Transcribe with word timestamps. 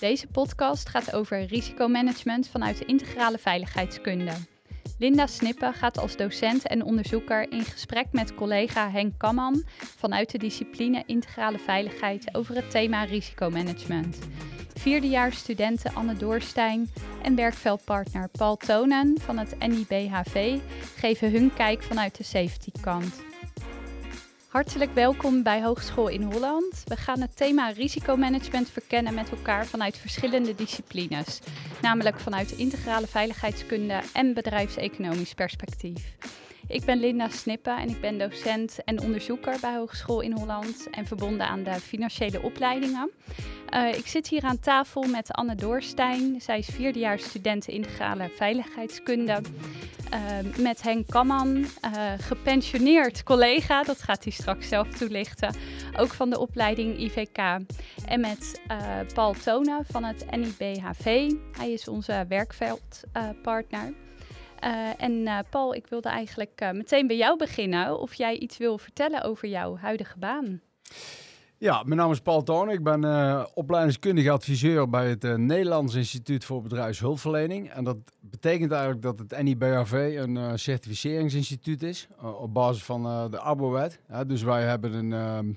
Deze 0.00 0.26
podcast 0.26 0.88
gaat 0.88 1.12
over 1.12 1.44
risicomanagement 1.44 2.48
vanuit 2.48 2.78
de 2.78 2.84
integrale 2.84 3.38
veiligheidskunde. 3.38 4.32
Linda 4.98 5.26
Snippen 5.26 5.74
gaat 5.74 5.98
als 5.98 6.16
docent 6.16 6.66
en 6.66 6.84
onderzoeker 6.84 7.52
in 7.52 7.64
gesprek 7.64 8.06
met 8.12 8.34
collega 8.34 8.90
Henk 8.90 9.12
Kamman 9.16 9.62
vanuit 9.96 10.30
de 10.30 10.38
discipline 10.38 11.02
integrale 11.06 11.58
veiligheid 11.58 12.34
over 12.34 12.54
het 12.54 12.70
thema 12.70 13.04
risicomanagement. 13.04 14.18
Vierdejaars 14.74 15.38
studenten 15.38 15.94
Anne 15.94 16.16
Doorstein 16.16 16.90
en 17.22 17.34
werkveldpartner 17.34 18.28
Paul 18.28 18.56
Tonen 18.56 19.16
van 19.20 19.38
het 19.38 19.58
NIBHV 19.58 20.58
geven 20.96 21.32
hun 21.32 21.54
kijk 21.54 21.82
vanuit 21.82 22.16
de 22.16 22.24
safety 22.24 22.70
kant. 22.80 23.14
Hartelijk 24.58 24.94
welkom 24.94 25.42
bij 25.42 25.62
Hogeschool 25.62 26.08
in 26.08 26.22
Holland. 26.22 26.82
We 26.84 26.96
gaan 26.96 27.20
het 27.20 27.36
thema 27.36 27.68
risicomanagement 27.68 28.70
verkennen 28.70 29.14
met 29.14 29.30
elkaar 29.30 29.66
vanuit 29.66 29.98
verschillende 29.98 30.54
disciplines, 30.54 31.40
namelijk 31.82 32.20
vanuit 32.20 32.52
integrale 32.52 33.06
veiligheidskunde 33.06 34.00
en 34.12 34.34
bedrijfseconomisch 34.34 35.34
perspectief. 35.34 36.16
Ik 36.68 36.84
ben 36.84 36.98
Linda 36.98 37.28
Snippen 37.28 37.78
en 37.78 37.88
ik 37.88 38.00
ben 38.00 38.18
docent 38.18 38.84
en 38.84 39.00
onderzoeker 39.00 39.56
bij 39.60 39.76
Hogeschool 39.76 40.20
in 40.20 40.32
Holland 40.32 40.90
en 40.90 41.06
verbonden 41.06 41.46
aan 41.46 41.62
de 41.62 41.72
financiële 41.72 42.42
opleidingen. 42.42 43.10
Uh, 43.74 43.94
ik 43.94 44.06
zit 44.06 44.28
hier 44.28 44.42
aan 44.42 44.58
tafel 44.58 45.02
met 45.02 45.32
Anne 45.32 45.54
Doorstein. 45.54 46.40
Zij 46.40 46.58
is 46.58 46.66
vierdejaars 46.66 47.24
student 47.24 47.68
integrale 47.68 48.28
veiligheidskunde. 48.28 49.40
Uh, 50.14 50.62
met 50.62 50.82
Henk 50.82 51.06
Kamman, 51.06 51.56
uh, 51.56 51.66
gepensioneerd 52.18 53.22
collega, 53.22 53.82
dat 53.82 54.02
gaat 54.02 54.24
hij 54.24 54.32
straks 54.32 54.68
zelf 54.68 54.88
toelichten. 54.88 55.54
Ook 55.96 56.12
van 56.12 56.30
de 56.30 56.38
opleiding 56.38 56.98
IVK. 56.98 57.38
En 58.06 58.20
met 58.20 58.60
Paul 59.14 59.32
Tonen 59.32 59.84
van 59.90 60.04
het 60.04 60.26
NIBHV. 60.30 61.30
Hij 61.52 61.72
is 61.72 61.88
onze 61.88 62.24
werkveldpartner. 62.28 63.92
Uh, 64.64 65.02
en 65.02 65.12
uh, 65.12 65.38
Paul, 65.50 65.74
ik 65.74 65.86
wilde 65.86 66.08
eigenlijk 66.08 66.60
uh, 66.62 66.70
meteen 66.70 67.06
bij 67.06 67.16
jou 67.16 67.36
beginnen. 67.36 67.98
Of 67.98 68.14
jij 68.14 68.36
iets 68.38 68.56
wil 68.56 68.78
vertellen 68.78 69.22
over 69.22 69.48
jouw 69.48 69.76
huidige 69.76 70.18
baan? 70.18 70.60
Ja, 71.58 71.82
mijn 71.82 71.96
naam 71.96 72.10
is 72.10 72.20
Paul 72.20 72.42
Toon. 72.42 72.70
Ik 72.70 72.82
ben 72.82 73.04
opleidingskundige 73.54 74.30
adviseur 74.30 74.88
bij 74.88 75.08
het 75.08 75.36
Nederlands 75.36 75.94
Instituut 75.94 76.44
voor 76.44 76.62
Bedrijfshulpverlening. 76.62 77.70
En 77.70 77.84
dat 77.84 77.96
betekent 78.20 78.72
eigenlijk 78.72 79.02
dat 79.02 79.18
het 79.18 79.42
NIBHV 79.42 80.16
een 80.18 80.58
certificeringsinstituut 80.58 81.82
is 81.82 82.08
op 82.20 82.54
basis 82.54 82.84
van 82.84 83.30
de 83.30 83.40
ABO-wet. 83.40 84.00
dus 84.26 84.42
wij 84.42 84.62
hebben 84.62 84.92
een 84.92 85.12
ehm, 85.12 85.50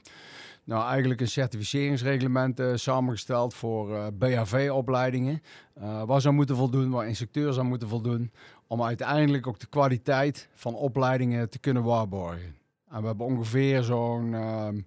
nou, 0.63 0.89
eigenlijk 0.89 1.21
een 1.21 1.27
certificeringsreglement 1.27 2.61
samengesteld 2.73 3.53
voor 3.53 3.95
eh, 3.95 4.07
BHV-opleidingen. 4.13 5.41
Uh, 5.81 6.03
waar 6.03 6.21
ze 6.21 6.31
moeten 6.31 6.55
voldoen, 6.55 6.89
waar 6.89 7.07
instructeurs 7.07 7.59
aan 7.59 7.65
moeten 7.65 7.87
voldoen. 7.87 8.31
Om 8.71 8.83
uiteindelijk 8.83 9.47
ook 9.47 9.59
de 9.59 9.67
kwaliteit 9.67 10.49
van 10.53 10.75
opleidingen 10.75 11.49
te 11.49 11.59
kunnen 11.59 11.83
waarborgen. 11.83 12.55
En 12.89 13.01
we 13.01 13.07
hebben 13.07 13.25
ongeveer 13.25 13.83
zo'n 13.83 14.33
ehm, 14.33 14.81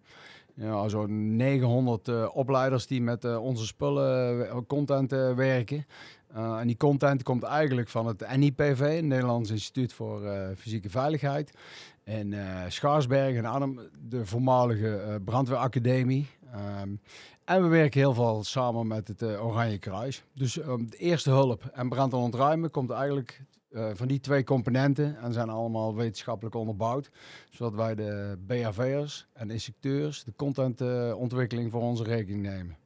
ja, 0.55 0.89
zo'n 0.89 1.37
900 1.37 2.33
opleiders 2.33 2.87
die 2.87 3.03
met 3.03 3.37
onze 3.37 3.67
spullen, 3.67 4.67
content 4.67 5.11
werken. 5.11 5.87
en 6.35 6.67
die 6.67 6.77
content 6.77 7.23
komt 7.23 7.43
eigenlijk 7.43 7.89
van 7.89 8.07
het 8.07 8.37
NIPV, 8.37 8.95
het 8.95 9.05
Nederlands 9.05 9.51
Instituut 9.51 9.93
voor 9.93 10.21
Fysieke 10.57 10.91
Veiligheid. 10.91 11.53
Uh, 12.05 12.41
Schaarsberg 12.69 13.37
en 13.37 13.45
Arnhem, 13.45 13.81
de 14.09 14.27
voormalige 14.27 15.05
uh, 15.09 15.15
brandweeracademie. 15.25 16.29
Um, 16.83 17.01
en 17.45 17.63
we 17.63 17.69
werken 17.69 18.01
heel 18.01 18.15
veel 18.15 18.45
samen 18.45 18.87
met 18.87 19.09
het 19.09 19.23
uh, 19.23 19.47
Oranje 19.47 19.79
Kruis. 19.79 20.25
Dus 20.33 20.57
um, 20.57 20.91
de 20.91 20.97
eerste 20.97 21.31
hulp 21.31 21.65
en 21.73 21.89
brand 21.89 22.13
en 22.13 22.19
ontruimen 22.19 22.71
komt 22.71 22.91
eigenlijk 22.91 23.43
van 23.93 24.09
die 24.09 24.21
twee 24.21 24.45
componenten 24.45 25.17
en 25.19 25.33
zijn 25.33 25.49
allemaal 25.49 25.95
wetenschappelijk 25.95 26.55
onderbouwd. 26.55 27.11
Zodat 27.51 27.75
wij 27.75 27.95
de 27.95 28.39
BHV'ers 28.47 29.27
en 29.33 29.51
instructeurs 29.51 30.25
de 30.25 30.33
contentontwikkeling 30.37 31.71
voor 31.71 31.81
onze 31.81 32.05
rekening 32.05 32.43
nemen. 32.43 32.77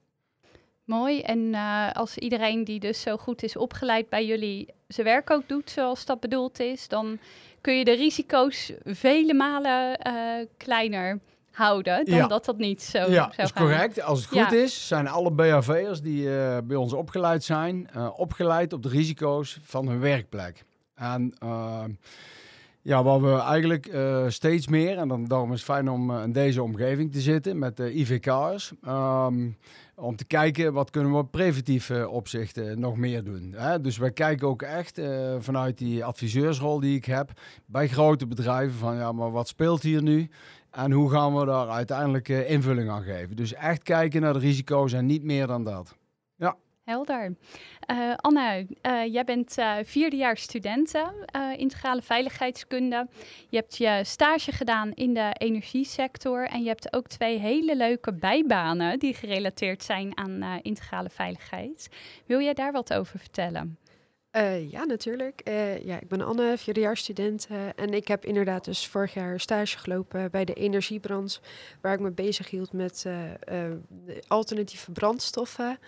Mooi. 0.84 1.20
En 1.20 1.54
als 1.92 2.18
iedereen 2.18 2.64
die 2.64 2.80
dus 2.80 3.00
zo 3.00 3.16
goed 3.16 3.42
is 3.42 3.56
opgeleid 3.56 4.08
bij 4.08 4.26
jullie 4.26 4.68
zijn 4.88 5.06
werk 5.06 5.30
ook 5.30 5.48
doet 5.48 5.70
zoals 5.70 6.04
dat 6.04 6.20
bedoeld 6.20 6.60
is, 6.60 6.88
dan 6.88 7.18
kun 7.60 7.74
je 7.74 7.84
de 7.84 7.94
risico's 7.94 8.72
vele 8.84 9.34
malen 9.34 10.00
uh, 10.06 10.46
kleiner 10.56 11.18
houden 11.50 12.04
dan 12.04 12.14
ja. 12.14 12.26
dat 12.26 12.44
dat 12.44 12.58
niet 12.58 12.82
zo 12.82 12.98
ja, 12.98 13.06
zou 13.06 13.32
is 13.36 13.52
correct. 13.52 14.02
Als 14.02 14.18
het 14.18 14.28
goed 14.28 14.52
is, 14.52 14.86
zijn 14.86 15.08
alle 15.08 15.32
BHV'ers 15.32 16.00
die 16.00 16.22
uh, 16.22 16.58
bij 16.64 16.76
ons 16.76 16.92
opgeleid 16.92 17.44
zijn, 17.44 17.88
opgeleid 18.16 18.72
op 18.72 18.82
de 18.82 18.88
risico's 18.88 19.58
van 19.62 19.88
hun 19.88 20.00
werkplek. 20.00 20.64
En 20.98 21.34
ja, 22.82 23.02
wat 23.02 23.20
we 23.20 23.32
eigenlijk 23.32 23.90
steeds 24.28 24.68
meer, 24.68 24.98
en 24.98 25.08
dan, 25.08 25.24
daarom 25.24 25.52
is 25.52 25.60
het 25.60 25.70
fijn 25.70 25.90
om 25.90 26.10
in 26.10 26.32
deze 26.32 26.62
omgeving 26.62 27.12
te 27.12 27.20
zitten 27.20 27.58
met 27.58 27.76
de 27.76 27.98
IVK'ers, 27.98 28.72
um, 28.88 29.56
om 29.94 30.16
te 30.16 30.24
kijken 30.24 30.72
wat 30.72 30.90
kunnen 30.90 31.12
we 31.12 31.18
op 31.18 31.30
preventief 31.30 31.90
uh, 31.90 32.12
opzicht 32.12 32.76
nog 32.76 32.96
meer 32.96 33.24
doen. 33.24 33.54
Dus 33.80 33.98
wij 33.98 34.12
kijken 34.12 34.48
ook 34.48 34.62
echt 34.62 35.00
vanuit 35.38 35.78
die 35.78 36.04
adviseursrol 36.04 36.80
die 36.80 36.96
ik 36.96 37.04
heb 37.04 37.30
bij 37.66 37.88
grote 37.88 38.26
bedrijven 38.26 38.78
van 38.78 38.96
ja, 38.96 39.12
maar 39.12 39.30
wat 39.30 39.48
speelt 39.48 39.82
hier 39.82 40.02
nu? 40.02 40.30
En 40.70 40.92
hoe 40.92 41.10
gaan 41.10 41.36
we 41.36 41.44
daar 41.44 41.68
uiteindelijk 41.68 42.28
invulling 42.28 42.90
aan 42.90 43.02
geven? 43.02 43.36
Dus 43.36 43.54
echt 43.54 43.82
kijken 43.82 44.20
naar 44.20 44.32
de 44.32 44.38
risico's 44.38 44.92
en 44.92 45.06
niet 45.06 45.22
meer 45.22 45.46
dan 45.46 45.64
dat. 45.64 45.96
Helder. 46.88 47.36
Uh, 47.90 48.14
Anne, 48.16 48.66
uh, 48.82 49.12
jij 49.12 49.24
bent 49.24 49.58
uh, 49.58 49.74
vierdejaars 49.82 50.42
studenten 50.42 51.12
integrale 51.56 52.02
veiligheidskunde. 52.02 53.06
Je 53.48 53.56
hebt 53.56 53.76
je 53.76 54.00
stage 54.04 54.52
gedaan 54.52 54.92
in 54.92 55.14
de 55.14 55.34
energiesector 55.38 56.46
en 56.48 56.62
je 56.62 56.68
hebt 56.68 56.92
ook 56.92 57.06
twee 57.06 57.38
hele 57.38 57.76
leuke 57.76 58.12
bijbanen 58.12 58.98
die 58.98 59.14
gerelateerd 59.14 59.82
zijn 59.82 60.16
aan 60.16 60.60
integrale 60.62 61.10
veiligheid. 61.10 61.88
Wil 62.26 62.40
jij 62.40 62.54
daar 62.54 62.72
wat 62.72 62.92
over 62.92 63.18
vertellen? 63.18 63.78
ja, 64.70 64.84
natuurlijk. 64.84 65.40
ja, 65.84 66.00
ik 66.00 66.08
ben 66.08 66.22
Anne, 66.22 66.58
vierdejaars 66.58 67.00
student. 67.00 67.48
en 67.76 67.94
ik 67.94 68.08
heb 68.08 68.24
inderdaad 68.24 68.64
dus 68.64 68.86
vorig 68.86 69.14
jaar 69.14 69.40
stage 69.40 69.78
gelopen 69.78 70.30
bij 70.30 70.44
de 70.44 70.54
energiebrand, 70.54 71.40
waar 71.80 71.94
ik 71.94 72.00
me 72.00 72.10
bezig 72.10 72.50
hield 72.50 72.72
met 72.72 73.06
alternatieve 74.28 74.90
brandstoffen. 74.90 75.78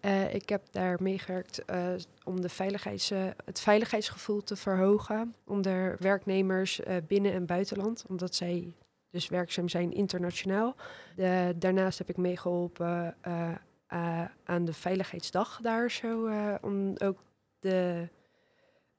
Uh, 0.00 0.34
ik 0.34 0.48
heb 0.48 0.62
daar 0.70 1.02
meegewerkt 1.02 1.62
uh, 1.70 1.94
om 2.24 2.40
de 2.40 2.48
uh, 3.12 3.26
het 3.44 3.60
veiligheidsgevoel 3.60 4.42
te 4.42 4.56
verhogen 4.56 5.34
onder 5.44 5.96
werknemers 5.98 6.80
binnen- 7.06 7.32
en 7.32 7.46
buitenland, 7.46 8.04
omdat 8.08 8.34
zij 8.34 8.74
dus 9.10 9.28
werkzaam 9.28 9.68
zijn 9.68 9.92
internationaal. 9.92 10.74
Daarnaast 11.56 11.98
heb 11.98 12.08
ik 12.08 12.16
meegeholpen 12.16 13.16
aan 14.44 14.64
de 14.64 14.72
Veiligheidsdag 14.72 15.58
daar 15.62 15.90
zo, 15.90 16.30
om 16.60 16.96
ook 16.96 17.18
de 17.58 18.08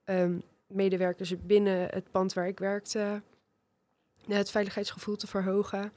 um, 0.05 0.43
medewerkers 0.67 1.33
binnen 1.45 1.87
het 1.89 2.11
pand 2.11 2.33
waar 2.33 2.47
ik 2.47 2.59
werkte 2.59 3.21
het 4.27 4.51
veiligheidsgevoel 4.51 5.15
te 5.15 5.27
verhogen. 5.27 5.91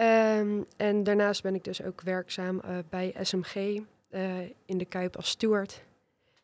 Um, 0.00 0.64
en 0.76 1.02
daarnaast 1.02 1.42
ben 1.42 1.54
ik 1.54 1.64
dus 1.64 1.82
ook 1.82 2.00
werkzaam 2.00 2.60
uh, 2.64 2.78
bij 2.88 3.14
SMG 3.20 3.54
uh, 3.54 3.80
eh, 4.10 4.50
in 4.64 4.78
de 4.78 4.84
Kuip 4.84 5.16
als 5.16 5.28
steward. 5.28 5.82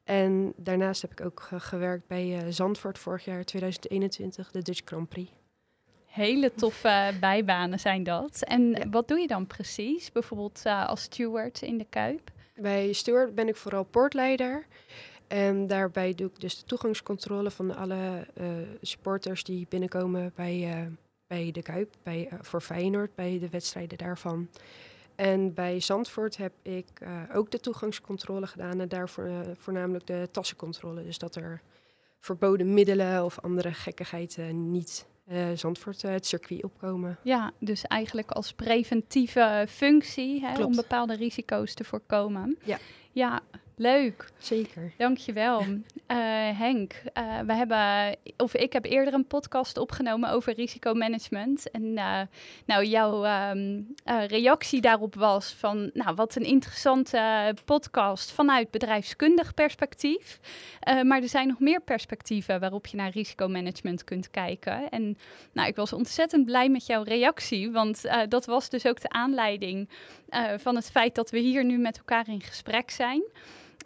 En 0.05 0.53
daarnaast 0.57 1.03
heb 1.03 1.11
ik 1.11 1.21
ook 1.21 1.49
gewerkt 1.51 2.07
bij 2.07 2.27
uh, 2.27 2.41
Zandvoort 2.49 2.99
vorig 2.99 3.25
jaar 3.25 3.45
2021, 3.45 4.51
de 4.51 4.63
Dutch 4.63 4.81
Grand 4.85 5.09
Prix. 5.09 5.31
Hele 6.07 6.55
toffe 6.55 7.15
bijbanen 7.21 7.81
zijn 7.81 8.03
dat. 8.03 8.43
En 8.43 8.71
ja. 8.71 8.89
wat 8.91 9.09
doe 9.09 9.19
je 9.19 9.27
dan 9.27 9.47
precies, 9.47 10.13
bijvoorbeeld 10.13 10.63
als 10.65 11.03
steward 11.03 11.63
in 11.63 11.79
de 11.79 11.87
Kuip? 11.91 12.31
Bij 12.55 12.93
steward 12.93 13.35
ben 13.35 13.49
ik 13.49 13.57
vooral 13.57 13.85
poortleider. 13.85 14.67
En 15.27 15.67
daarbij 15.67 16.15
doe 16.15 16.27
ik 16.29 16.41
dus 16.41 16.59
de 16.59 16.65
toegangscontrole 16.65 17.51
van 17.51 17.77
alle 17.77 18.27
supporters 18.81 19.45
die 19.45 19.67
binnenkomen 19.69 20.33
bij 20.35 20.89
bij 21.35 21.51
de 21.53 21.63
Kuip, 21.63 21.95
bij, 22.03 22.29
uh, 22.33 22.39
voor 22.41 22.61
Feyenoord, 22.61 23.15
bij 23.15 23.39
de 23.39 23.49
wedstrijden 23.49 23.99
daarvan. 23.99 24.49
En 25.15 25.55
bij 25.55 25.81
Zandvoort 25.81 26.37
heb 26.37 26.53
ik 26.63 26.87
uh, 27.03 27.09
ook 27.35 27.51
de 27.51 27.61
toegangscontrole 27.61 28.47
gedaan 28.47 28.81
en 28.81 28.89
daarvoor 28.89 29.27
uh, 29.27 29.39
voornamelijk 29.57 30.07
de 30.07 30.29
tassencontrole. 30.31 31.05
Dus 31.05 31.19
dat 31.19 31.37
er 31.37 31.61
verboden 32.21 32.75
middelen 32.75 33.25
of 33.25 33.41
andere 33.41 33.73
gekkigheid 33.73 34.39
niet 34.53 35.07
Zandvoort 35.55 36.03
het 36.03 36.27
circuit 36.27 36.65
opkomen. 36.65 37.19
Ja, 37.23 37.53
dus 37.59 37.83
eigenlijk 37.83 38.31
als 38.31 38.53
preventieve 38.53 39.67
functie 39.69 40.47
hè, 40.47 40.65
om 40.65 40.77
bepaalde 40.77 41.15
risico's 41.15 41.75
te 41.75 41.85
voorkomen. 41.85 42.59
Ja. 42.65 42.79
Ja, 43.13 43.41
Leuk. 43.77 44.29
Zeker. 44.39 44.93
Dankjewel. 44.99 45.61
uh, 45.61 45.69
Henk, 46.65 47.03
uh, 47.19 47.41
we 47.41 47.55
hebben, 47.55 48.17
of 48.37 48.55
ik 48.55 48.73
heb 48.73 48.85
eerder 48.85 49.15
een 49.15 49.27
podcast 49.27 49.79
opgenomen 49.79 50.31
over 50.31 50.55
risicomanagement. 50.55 51.71
En 51.71 51.83
uh, 51.83 52.21
nou, 52.65 52.85
jouw 52.85 53.25
um, 53.51 53.95
reactie 54.05 54.81
daarop 54.81 55.15
was 55.15 55.53
van, 55.53 55.91
nou, 55.95 56.15
wat 56.15 56.37
een 56.37 56.45
interessante 56.45 57.55
podcast 57.65 58.33
vanuit 58.33 58.71
bedrijfskundig 58.71 59.55
perspectief. 59.55 60.41
maar 61.03 61.23
er 61.23 61.29
zijn 61.29 61.49
nog 61.49 61.61
meer 61.61 61.81
perspectieven 61.81 62.61
waarop 62.61 62.87
je 62.87 62.97
naar 62.97 63.11
risicomanagement 63.11 64.05
kunt 64.05 64.31
kijken. 64.31 64.91
En 64.91 65.19
nou, 65.53 65.69
ik 65.69 65.77
was 65.77 65.93
ontzettend 65.93 66.45
blij 66.45 66.69
met 66.69 66.87
jouw 66.87 67.03
reactie, 67.03 67.71
want 67.71 68.03
dat 68.29 68.47
was 68.47 68.69
dus 68.69 68.87
ook 68.87 69.01
de 69.01 69.11
aanleiding 69.11 69.89
van 70.57 70.77
het 70.77 70.91
feit 70.91 71.15
dat 71.15 71.31
we 71.31 71.39
hier 71.39 71.65
nu 71.65 71.79
met 71.79 71.99
elkaar 71.99 72.29
in 72.29 72.41
gesprek 72.41 72.91
zijn. 72.91 73.23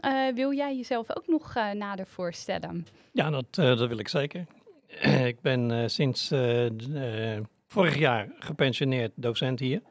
Uh, 0.04 0.34
wil 0.34 0.52
jij 0.52 0.76
jezelf 0.76 1.16
ook 1.16 1.26
nog 1.26 1.56
uh, 1.56 1.70
nader 1.70 2.06
voorstellen? 2.06 2.86
Ja, 3.12 3.30
dat, 3.30 3.58
uh, 3.58 3.66
dat 3.66 3.88
wil 3.88 3.98
ik 3.98 4.08
zeker. 4.08 4.46
ik 5.32 5.40
ben 5.40 5.90
sinds 5.90 6.32
vorig 7.66 7.98
jaar 7.98 8.28
gepensioneerd 8.38 9.12
docent 9.14 9.58
hier. 9.58 9.82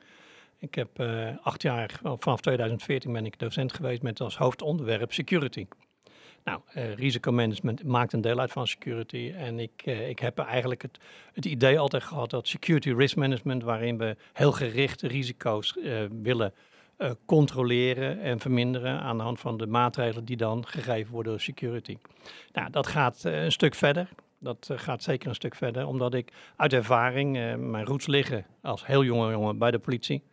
Ik 0.60 0.76
heb 0.76 1.00
acht 1.42 1.62
jaar, 1.62 2.00
vanaf 2.04 2.42
2014 2.42 3.14
ben 3.14 3.26
ik 3.26 3.40
docent 3.40 3.74
geweest 3.74 4.02
met 4.02 4.22
als 4.22 4.38
hoofdonderwerp 4.38 5.14
security. 5.14 5.68
Nou, 6.44 6.62
risicomanagement 6.96 7.84
maakt 7.84 8.14
een 8.14 8.22
deel 8.22 8.40
uit 8.40 8.52
van 8.52 8.68
security. 8.68 9.34
En 9.36 9.60
ik, 9.60 9.86
ik 9.86 10.20
heb 10.20 10.40
eigenlijk 10.40 10.82
het, 10.82 11.00
het 11.34 11.46
idee 11.46 11.80
altijd 11.80 12.04
gehad 12.04 12.30
dat 12.30 12.48
security 12.48 12.92
risk 12.92 13.16
management, 13.16 13.64
waarin 13.64 13.98
we 13.98 14.16
heel 14.34 14.52
gericht 14.52 15.02
risico's 15.02 15.78
willen 16.22 16.54
uh, 16.98 17.12
controleren 17.26 18.22
en 18.22 18.40
verminderen 18.40 19.00
aan 19.00 19.18
de 19.18 19.24
hand 19.24 19.40
van 19.40 19.58
de 19.58 19.68
maatregelen 19.68 20.26
die 20.26 20.38
dan 20.38 20.68
gegeven 20.68 21.12
worden 21.12 21.32
door 21.32 21.42
security. 21.42 21.98
Nou, 22.54 22.70
dat 22.70 22.88
gaat 22.88 23.24
uh, 23.26 23.44
een 23.44 23.52
stuk 23.52 23.76
verder. 23.76 24.10
Dat 24.40 24.68
uh, 24.72 24.78
gaat 24.78 25.04
zeker 25.04 25.30
een 25.30 25.36
stuk 25.36 25.56
verder, 25.56 25.88
omdat 25.88 26.14
ik 26.14 26.34
uit 26.56 26.74
ervaring, 26.74 27.32
mijn 27.58 27.86
roots 27.86 28.08
liggen 28.08 28.46
als 28.62 28.86
heel 28.86 29.04
jonge 29.04 29.32
jongen 29.32 29.58
bij 29.58 29.72
de 29.72 29.80
politie. 29.80 30.24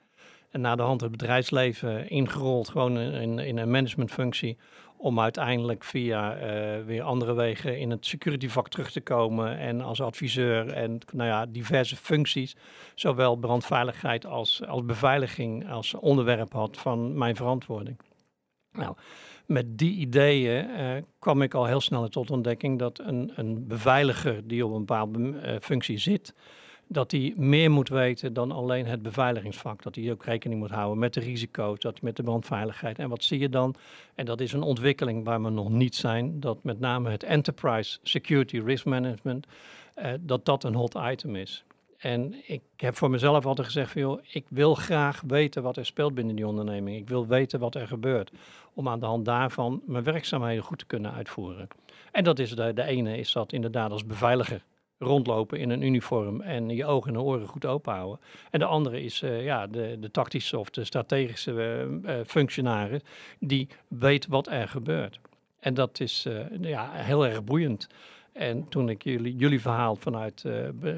En 0.50 0.60
na 0.60 0.76
de 0.76 0.82
hand 0.82 1.00
het 1.00 1.10
bedrijfsleven 1.10 2.10
ingerold, 2.10 2.68
gewoon 2.68 2.98
in, 2.98 3.38
in 3.38 3.58
een 3.58 3.70
managementfunctie 3.70 4.56
om 5.04 5.20
uiteindelijk 5.20 5.84
via 5.84 6.36
uh, 6.36 6.84
weer 6.84 7.02
andere 7.02 7.34
wegen 7.34 7.78
in 7.78 7.90
het 7.90 8.06
security 8.06 8.48
vak 8.48 8.68
terug 8.68 8.90
te 8.90 9.00
komen 9.00 9.58
en 9.58 9.80
als 9.80 10.00
adviseur 10.00 10.72
en 10.72 10.98
nou 11.12 11.28
ja, 11.28 11.46
diverse 11.46 11.96
functies, 11.96 12.56
zowel 12.94 13.36
brandveiligheid 13.36 14.26
als, 14.26 14.66
als 14.66 14.84
beveiliging 14.84 15.70
als 15.70 15.94
onderwerp 15.94 16.52
had 16.52 16.76
van 16.76 17.18
mijn 17.18 17.36
verantwoording. 17.36 17.98
Nou, 18.72 18.96
met 19.46 19.78
die 19.78 19.94
ideeën 19.96 20.68
uh, 20.68 21.02
kwam 21.18 21.42
ik 21.42 21.54
al 21.54 21.66
heel 21.66 21.80
snel 21.80 22.08
tot 22.08 22.30
ontdekking 22.30 22.78
dat 22.78 22.98
een, 22.98 23.32
een 23.34 23.66
beveiliger 23.66 24.46
die 24.46 24.66
op 24.66 24.72
een 24.72 24.84
bepaalde 24.84 25.18
uh, 25.18 25.56
functie 25.60 25.98
zit, 25.98 26.34
dat 26.86 27.10
hij 27.10 27.34
meer 27.36 27.70
moet 27.70 27.88
weten 27.88 28.32
dan 28.32 28.52
alleen 28.52 28.86
het 28.86 29.02
beveiligingsvak. 29.02 29.82
Dat 29.82 29.94
hij 29.94 30.10
ook 30.10 30.24
rekening 30.24 30.60
moet 30.60 30.70
houden 30.70 30.98
met 30.98 31.14
de 31.14 31.20
risico's, 31.20 31.78
dat 31.78 32.02
met 32.02 32.16
de 32.16 32.22
brandveiligheid. 32.22 32.98
En 32.98 33.08
wat 33.08 33.24
zie 33.24 33.38
je 33.38 33.48
dan? 33.48 33.74
En 34.14 34.26
dat 34.26 34.40
is 34.40 34.52
een 34.52 34.62
ontwikkeling 34.62 35.24
waar 35.24 35.42
we 35.42 35.50
nog 35.50 35.68
niet 35.68 35.94
zijn. 35.94 36.40
Dat 36.40 36.64
met 36.64 36.80
name 36.80 37.10
het 37.10 37.22
Enterprise 37.22 37.98
Security 38.02 38.58
Risk 38.58 38.84
Management, 38.84 39.46
uh, 39.98 40.12
dat 40.20 40.44
dat 40.44 40.64
een 40.64 40.74
hot 40.74 40.94
item 40.94 41.36
is. 41.36 41.64
En 41.98 42.34
ik 42.46 42.62
heb 42.76 42.96
voor 42.96 43.10
mezelf 43.10 43.46
altijd 43.46 43.66
gezegd 43.66 43.92
van, 43.92 44.00
joh, 44.00 44.20
ik 44.30 44.44
wil 44.48 44.74
graag 44.74 45.22
weten 45.26 45.62
wat 45.62 45.76
er 45.76 45.86
speelt 45.86 46.14
binnen 46.14 46.36
die 46.36 46.46
onderneming. 46.46 46.96
Ik 46.96 47.08
wil 47.08 47.26
weten 47.26 47.60
wat 47.60 47.74
er 47.74 47.86
gebeurt. 47.86 48.30
Om 48.74 48.88
aan 48.88 49.00
de 49.00 49.06
hand 49.06 49.24
daarvan 49.24 49.82
mijn 49.86 50.04
werkzaamheden 50.04 50.64
goed 50.64 50.78
te 50.78 50.86
kunnen 50.86 51.12
uitvoeren. 51.12 51.68
En 52.12 52.24
dat 52.24 52.38
is 52.38 52.50
de, 52.50 52.72
de 52.72 52.82
ene 52.82 53.18
is 53.18 53.32
dat 53.32 53.52
inderdaad 53.52 53.90
als 53.90 54.06
beveiliger 54.06 54.62
rondlopen 54.98 55.58
in 55.58 55.70
een 55.70 55.82
uniform 55.82 56.40
en 56.40 56.68
je 56.68 56.86
ogen 56.86 57.14
en 57.14 57.20
oren 57.20 57.46
goed 57.46 57.66
open 57.66 57.92
houden. 57.92 58.20
En 58.50 58.58
de 58.58 58.64
andere 58.64 59.02
is 59.02 59.22
uh, 59.22 59.44
ja, 59.44 59.66
de, 59.66 59.96
de 60.00 60.10
tactische 60.10 60.58
of 60.58 60.70
de 60.70 60.84
strategische 60.84 61.52
uh, 62.04 62.14
functionaris 62.26 63.00
die 63.38 63.68
weet 63.88 64.26
wat 64.26 64.48
er 64.48 64.68
gebeurt. 64.68 65.20
En 65.60 65.74
dat 65.74 66.00
is 66.00 66.26
ja, 66.60 66.90
heel 66.92 67.26
erg 67.26 67.44
boeiend. 67.44 67.88
En 68.32 68.68
toen 68.68 68.88
ik 68.88 69.04
jullie, 69.04 69.36
jullie 69.36 69.60
verhaal 69.60 69.96
vanuit 69.96 70.44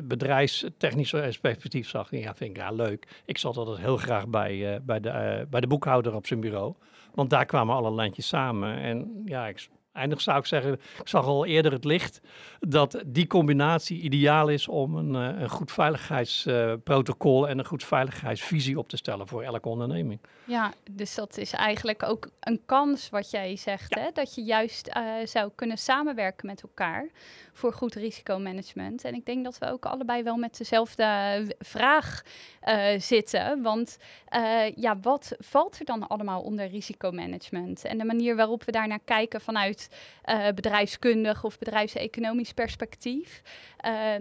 bedrijfstechnisch 0.02 1.10
perspectief 1.10 1.88
zag, 1.88 2.10
ja, 2.10 2.34
vind 2.34 2.50
ik 2.50 2.56
ja, 2.56 2.70
leuk. 2.70 3.22
Ik 3.24 3.38
zat 3.38 3.56
altijd 3.56 3.78
heel 3.78 3.96
graag 3.96 4.28
bij, 4.28 4.80
bij, 4.82 5.00
de, 5.00 5.46
bij 5.50 5.60
de 5.60 5.66
boekhouder 5.66 6.14
op 6.14 6.26
zijn 6.26 6.40
bureau. 6.40 6.74
Want 7.14 7.30
daar 7.30 7.46
kwamen 7.46 7.74
alle 7.74 7.94
lijntjes 7.94 8.28
samen. 8.28 8.78
En 8.78 9.22
ja, 9.24 9.46
ik 9.46 9.68
eindig 9.96 10.20
zou 10.20 10.38
ik 10.38 10.46
zeggen, 10.46 10.72
ik 10.72 11.08
zag 11.08 11.24
al 11.24 11.46
eerder 11.46 11.72
het 11.72 11.84
licht, 11.84 12.20
dat 12.60 13.02
die 13.06 13.26
combinatie 13.26 14.00
ideaal 14.00 14.48
is 14.48 14.68
om 14.68 14.96
een, 14.96 15.14
eh, 15.14 15.40
een 15.40 15.50
goed 15.50 15.72
veiligheidsprotocol 15.72 17.48
en 17.48 17.58
een 17.58 17.66
goed 17.66 17.84
veiligheidsvisie 17.84 18.78
op 18.78 18.88
te 18.88 18.96
stellen 18.96 19.26
voor 19.26 19.42
elke 19.42 19.68
onderneming. 19.68 20.20
Ja, 20.44 20.72
dus 20.90 21.14
dat 21.14 21.36
is 21.38 21.52
eigenlijk 21.52 22.02
ook 22.02 22.28
een 22.40 22.60
kans 22.66 23.10
wat 23.10 23.30
jij 23.30 23.56
zegt, 23.56 23.94
hè? 23.94 24.10
dat 24.12 24.34
je 24.34 24.42
juist 24.42 24.90
uh, 24.96 25.02
zou 25.24 25.50
kunnen 25.54 25.78
samenwerken 25.78 26.46
met 26.46 26.62
elkaar 26.62 27.08
voor 27.52 27.72
goed 27.72 27.94
risicomanagement. 27.94 29.04
En 29.04 29.14
ik 29.14 29.26
denk 29.26 29.44
dat 29.44 29.58
we 29.58 29.70
ook 29.70 29.86
allebei 29.86 30.22
wel 30.22 30.36
met 30.36 30.58
dezelfde 30.58 31.54
vraag 31.58 32.22
uh, 32.68 32.86
zitten. 32.98 33.62
Want 33.62 33.98
uh, 34.36 34.70
ja, 34.74 34.98
wat 35.00 35.36
valt 35.38 35.78
er 35.78 35.84
dan 35.84 36.08
allemaal 36.08 36.42
onder 36.42 36.66
risicomanagement? 36.66 37.84
En 37.84 37.98
de 37.98 38.04
manier 38.04 38.36
waarop 38.36 38.64
we 38.64 38.72
daarnaar 38.72 39.00
kijken 39.04 39.40
vanuit 39.40 39.85
uh, 40.24 40.48
bedrijfskundig 40.48 41.44
of 41.44 41.58
bedrijfseconomisch 41.58 42.52
perspectief, 42.52 43.42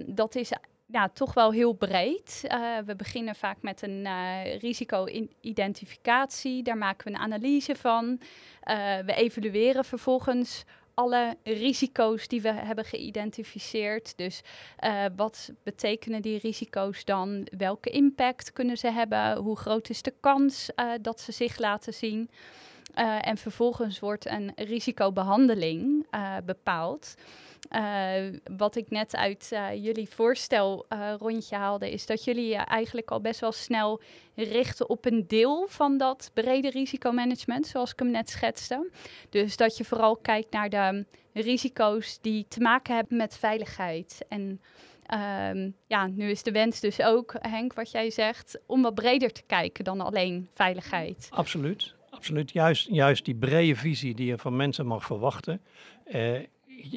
dat 0.06 0.36
is 0.36 0.52
ja, 0.88 1.10
toch 1.10 1.34
wel 1.34 1.52
heel 1.52 1.74
breed. 1.74 2.42
Uh, 2.44 2.78
we 2.86 2.96
beginnen 2.96 3.36
vaak 3.36 3.58
met 3.62 3.82
een 3.82 4.06
uh, 4.06 4.58
risico-identificatie. 4.58 6.64
Daar 6.64 6.78
maken 6.78 7.08
we 7.08 7.14
een 7.14 7.20
analyse 7.20 7.76
van. 7.76 8.20
We 9.06 9.14
evalueren 9.16 9.86
vervolgens 9.86 10.64
alle 10.94 11.38
risico's 11.44 12.28
die 12.28 12.42
we 12.42 12.52
hebben 12.52 12.86
geïdentificeerd. 12.86 14.18
Dus 14.18 14.42
wat 15.16 15.52
betekenen 15.64 16.22
die 16.22 16.40
risico's 16.40 17.06
dan? 17.06 17.48
Welke 17.58 17.90
impact 17.90 18.54
kunnen 18.54 18.78
ze 18.78 18.92
hebben? 18.92 19.38
Hoe 19.38 19.58
groot 19.58 19.90
is 19.90 20.02
de 20.02 20.14
kans 20.20 20.70
dat 21.02 21.22
ze 21.22 21.32
zich 21.32 21.58
laten 21.58 21.94
zien? 21.94 22.30
Uh, 22.96 23.28
en 23.28 23.38
vervolgens 23.38 24.00
wordt 24.00 24.26
een 24.26 24.52
risicobehandeling 24.56 26.06
bepaald. 26.46 27.16
Uh, 27.72 28.40
wat 28.58 28.76
ik 28.76 28.90
net 28.90 29.16
uit 29.16 29.50
jullie 29.74 30.10
voorstel 30.10 30.86
rondje 31.18 31.56
haalde, 31.56 31.92
is 31.92 32.06
dat 32.06 32.24
jullie 32.24 32.56
eigenlijk 32.56 33.12
al 33.12 33.22
best 33.22 33.40
wel 33.40 33.52
snel 33.52 34.02
richten 34.36 34.90
op 34.90 35.06
een 35.06 35.28
deel 35.28 35.66
van 35.70 35.98
dat 35.98 36.32
brede 36.34 36.70
risicomanagement, 36.70 37.68
zoals 37.68 37.92
ik 37.92 38.00
hem 38.00 38.12
net 38.12 38.30
schetste. 38.30 38.90
Dus 39.30 39.58
dat 39.58 39.78
je 39.78 39.86
vooral 39.86 40.16
kijkt 40.16 40.52
naar 40.52 40.70
de 40.70 41.06
risico's 41.34 42.22
die 42.22 42.46
te 42.48 42.60
maken 42.60 42.96
hebben 42.96 43.18
met 43.18 43.38
veiligheid. 43.38 44.26
En 44.30 44.62
um, 45.54 45.76
ja, 45.88 46.08
nu 46.08 46.30
is 46.30 46.44
de 46.44 46.52
wens 46.52 46.80
dus 46.80 47.02
ook, 47.02 47.36
Henk, 47.40 47.74
wat 47.74 47.92
jij 47.92 48.10
zegt, 48.10 48.60
om 48.66 48.82
wat 48.82 48.96
breder 48.96 49.32
te 49.32 49.44
kijken 49.48 49.84
dan 49.84 50.02
alleen 50.02 50.50
veiligheid. 50.54 51.28
Absoluut. 51.30 51.94
Absoluut, 52.16 52.52
juist, 52.52 52.88
juist 52.92 53.26
die 53.26 53.36
brede 53.36 53.76
visie 53.76 54.16
die 54.16 54.26
je 54.26 54.38
van 54.38 54.56
mensen 54.56 54.86
mag 54.86 55.06
verwachten, 55.06 55.62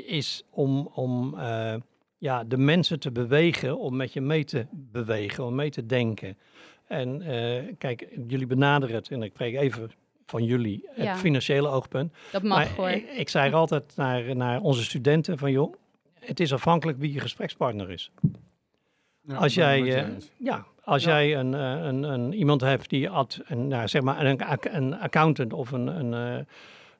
is 0.06 0.44
om, 0.50 0.90
om 0.94 1.34
uh, 1.34 1.74
ja, 2.18 2.44
de 2.44 2.56
mensen 2.56 3.00
te 3.00 3.10
bewegen 3.10 3.78
om 3.78 3.96
met 3.96 4.12
je 4.12 4.20
mee 4.20 4.44
te 4.44 4.66
bewegen, 4.72 5.44
om 5.44 5.54
mee 5.54 5.70
te 5.70 5.86
denken. 5.86 6.36
En 6.86 7.22
uh, 7.22 7.74
kijk, 7.78 8.08
jullie 8.26 8.46
benaderen 8.46 8.94
het, 8.94 9.10
en 9.10 9.22
ik 9.22 9.32
spreek 9.32 9.54
even 9.54 9.90
van 10.26 10.44
jullie, 10.44 10.88
het 10.88 11.18
financiële 11.18 11.68
oogpunt. 11.68 12.12
Dat 12.32 12.42
mag 12.42 12.58
maar 12.58 12.76
hoor. 12.76 12.88
Ik, 12.88 13.10
ik 13.10 13.28
zei 13.28 13.52
altijd 13.52 13.96
naar, 13.96 14.36
naar 14.36 14.60
onze 14.60 14.84
studenten 14.84 15.38
van 15.38 15.50
joh, 15.50 15.74
het 16.14 16.40
is 16.40 16.52
afhankelijk 16.52 16.98
wie 16.98 17.12
je 17.12 17.20
gesprekspartner 17.20 17.90
is. 17.90 18.10
Ja, 19.22 19.36
als 19.36 19.54
jij, 19.54 19.80
uh, 19.80 20.16
ja, 20.36 20.66
als 20.88 21.04
ja. 21.04 21.10
jij 21.10 21.36
een, 21.36 21.52
een, 21.52 22.02
een, 22.02 22.32
iemand 22.32 22.60
hebt 22.60 22.90
die 22.90 23.10
ad, 23.10 23.40
een, 23.44 23.68
nou, 23.68 23.88
zeg 23.88 24.02
maar 24.02 24.26
een, 24.26 24.40
een 24.76 24.98
accountant 24.98 25.52
of 25.52 25.70
een, 25.70 25.86
een 25.86 26.44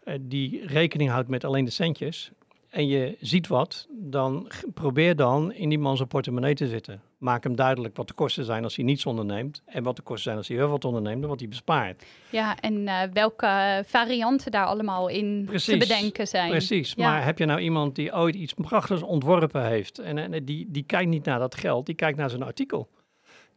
uh, 0.04 0.14
die 0.20 0.66
rekening 0.66 1.10
houdt 1.10 1.28
met 1.28 1.44
alleen 1.44 1.64
de 1.64 1.70
centjes, 1.70 2.30
en 2.68 2.86
je 2.86 3.16
ziet 3.20 3.46
wat, 3.46 3.86
dan 3.90 4.50
probeer 4.74 5.16
dan 5.16 5.52
in 5.52 5.68
die 5.68 5.78
man 5.78 5.96
zijn 5.96 6.08
portemonnee 6.08 6.54
te 6.54 6.66
zitten. 6.66 7.02
Maak 7.18 7.42
hem 7.42 7.56
duidelijk 7.56 7.96
wat 7.96 8.08
de 8.08 8.14
kosten 8.14 8.44
zijn 8.44 8.64
als 8.64 8.76
hij 8.76 8.84
niets 8.84 9.06
onderneemt. 9.06 9.62
En 9.66 9.82
wat 9.82 9.96
de 9.96 10.02
kosten 10.02 10.24
zijn 10.24 10.36
als 10.36 10.48
hij 10.48 10.56
heel 10.56 10.68
wat 10.68 10.84
onderneemt 10.84 11.22
en 11.22 11.28
wat 11.28 11.38
hij 11.38 11.48
bespaart. 11.48 12.04
Ja, 12.30 12.56
en 12.56 12.74
uh, 12.74 13.02
welke 13.12 13.82
varianten 13.86 14.50
daar 14.50 14.66
allemaal 14.66 15.08
in 15.08 15.44
precies, 15.46 15.72
te 15.72 15.76
bedenken 15.76 16.28
zijn. 16.28 16.50
Precies, 16.50 16.92
ja. 16.96 17.10
maar 17.10 17.24
heb 17.24 17.38
je 17.38 17.44
nou 17.44 17.60
iemand 17.60 17.94
die 17.94 18.14
ooit 18.14 18.34
iets 18.34 18.52
prachtigs 18.52 19.02
ontworpen 19.02 19.66
heeft... 19.66 19.98
en, 19.98 20.18
en 20.18 20.44
die, 20.44 20.66
die 20.70 20.84
kijkt 20.84 21.10
niet 21.10 21.24
naar 21.24 21.38
dat 21.38 21.54
geld, 21.54 21.86
die 21.86 21.94
kijkt 21.94 22.18
naar 22.18 22.30
zijn 22.30 22.42
artikel 22.42 22.88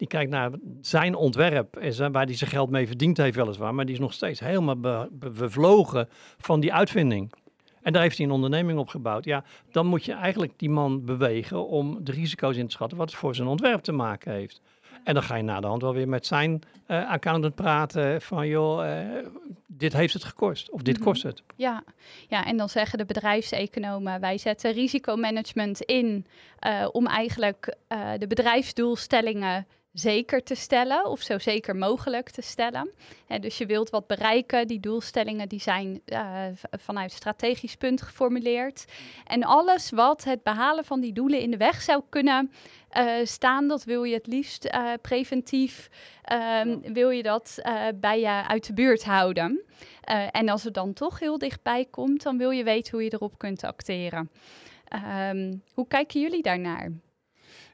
Die 0.01 0.09
kijkt 0.09 0.31
naar 0.31 0.51
zijn 0.81 1.15
ontwerp 1.15 1.75
en 1.75 1.93
zijn, 1.93 2.11
waar 2.11 2.25
hij 2.25 2.35
zijn 2.35 2.49
geld 2.49 2.69
mee 2.69 2.87
verdiend 2.87 3.17
heeft 3.17 3.35
weliswaar. 3.35 3.73
Maar 3.75 3.85
die 3.85 3.93
is 3.93 3.99
nog 3.99 4.13
steeds 4.13 4.39
helemaal 4.39 4.79
be- 4.79 5.07
be- 5.11 5.29
bevlogen 5.29 6.09
van 6.37 6.59
die 6.59 6.73
uitvinding. 6.73 7.31
En 7.81 7.93
daar 7.93 8.01
heeft 8.01 8.17
hij 8.17 8.25
een 8.25 8.31
onderneming 8.31 8.79
op 8.79 8.87
gebouwd. 8.87 9.25
Ja, 9.25 9.43
dan 9.71 9.85
moet 9.85 10.05
je 10.05 10.13
eigenlijk 10.13 10.53
die 10.57 10.69
man 10.69 11.05
bewegen 11.05 11.67
om 11.67 12.03
de 12.03 12.11
risico's 12.11 12.55
in 12.57 12.65
te 12.67 12.71
schatten 12.71 12.97
wat 12.97 13.09
het 13.09 13.19
voor 13.19 13.35
zijn 13.35 13.47
ontwerp 13.47 13.81
te 13.81 13.91
maken 13.91 14.31
heeft. 14.31 14.61
En 15.03 15.13
dan 15.13 15.23
ga 15.23 15.35
je 15.35 15.43
na 15.43 15.59
de 15.59 15.67
hand 15.67 15.81
wel 15.81 15.93
weer 15.93 16.07
met 16.09 16.25
zijn 16.25 16.61
eh, 16.85 17.09
accountant 17.09 17.55
praten 17.55 18.21
van 18.21 18.47
joh, 18.47 18.99
eh, 18.99 19.25
dit 19.67 19.93
heeft 19.93 20.13
het 20.13 20.23
gekost 20.23 20.69
of 20.71 20.81
dit 20.81 20.95
Mhm. 20.95 21.03
kost 21.05 21.23
het. 21.23 21.43
Ja. 21.55 21.83
ja, 22.27 22.45
en 22.45 22.57
dan 22.57 22.69
zeggen 22.69 22.97
de 22.97 23.05
bedrijfseconomen, 23.05 24.19
wij 24.19 24.37
zetten 24.37 24.71
risicomanagement 24.71 25.81
in 25.81 26.25
eh, 26.59 26.87
om 26.91 27.07
eigenlijk 27.07 27.75
de 28.17 28.27
bedrijfsdoelstellingen 28.27 29.67
zeker 29.93 30.43
te 30.43 30.55
stellen 30.55 31.05
of 31.05 31.21
zo 31.21 31.39
zeker 31.39 31.75
mogelijk 31.75 32.29
te 32.29 32.41
stellen. 32.41 32.89
Dus 33.39 33.57
je 33.57 33.65
wilt 33.65 33.89
wat 33.89 34.07
bereiken, 34.07 34.67
die 34.67 34.79
doelstellingen 34.79 35.49
die 35.49 35.59
zijn 35.59 36.01
v- 36.55 36.63
vanuit 36.81 37.11
strategisch 37.11 37.75
punt 37.75 38.01
geformuleerd. 38.01 38.85
En 39.25 39.43
alles 39.43 39.89
wat 39.89 40.23
het 40.23 40.43
behalen 40.43 40.85
van 40.85 40.99
die 40.99 41.13
doelen 41.13 41.39
in 41.39 41.51
de 41.51 41.57
weg 41.57 41.81
zou 41.81 42.01
kunnen 42.09 42.51
eh, 42.89 43.13
staan, 43.23 43.67
dat 43.67 43.83
wil 43.83 44.03
je 44.03 44.13
het 44.13 44.27
liefst 44.27 44.65
eh, 44.65 44.91
preventief, 45.01 45.89
ehm, 46.23 46.77
wil 46.93 47.09
je 47.09 47.23
dat 47.23 47.61
bij 47.95 48.19
je 48.19 48.43
uit 48.47 48.65
de 48.67 48.73
buurt 48.73 49.03
houden. 49.03 49.61
En 50.31 50.49
als 50.49 50.63
het 50.63 50.73
dan 50.73 50.93
toch 50.93 51.19
heel 51.19 51.37
dichtbij 51.37 51.85
komt, 51.91 52.23
dan 52.23 52.37
wil 52.37 52.49
je 52.49 52.63
weten 52.63 52.91
hoe 52.91 53.03
je 53.03 53.13
erop 53.13 53.37
kunt 53.37 53.63
acteren. 53.63 54.29
Ehm, 54.87 55.53
hoe 55.73 55.87
kijken 55.87 56.21
jullie 56.21 56.41
daarnaar? 56.41 56.91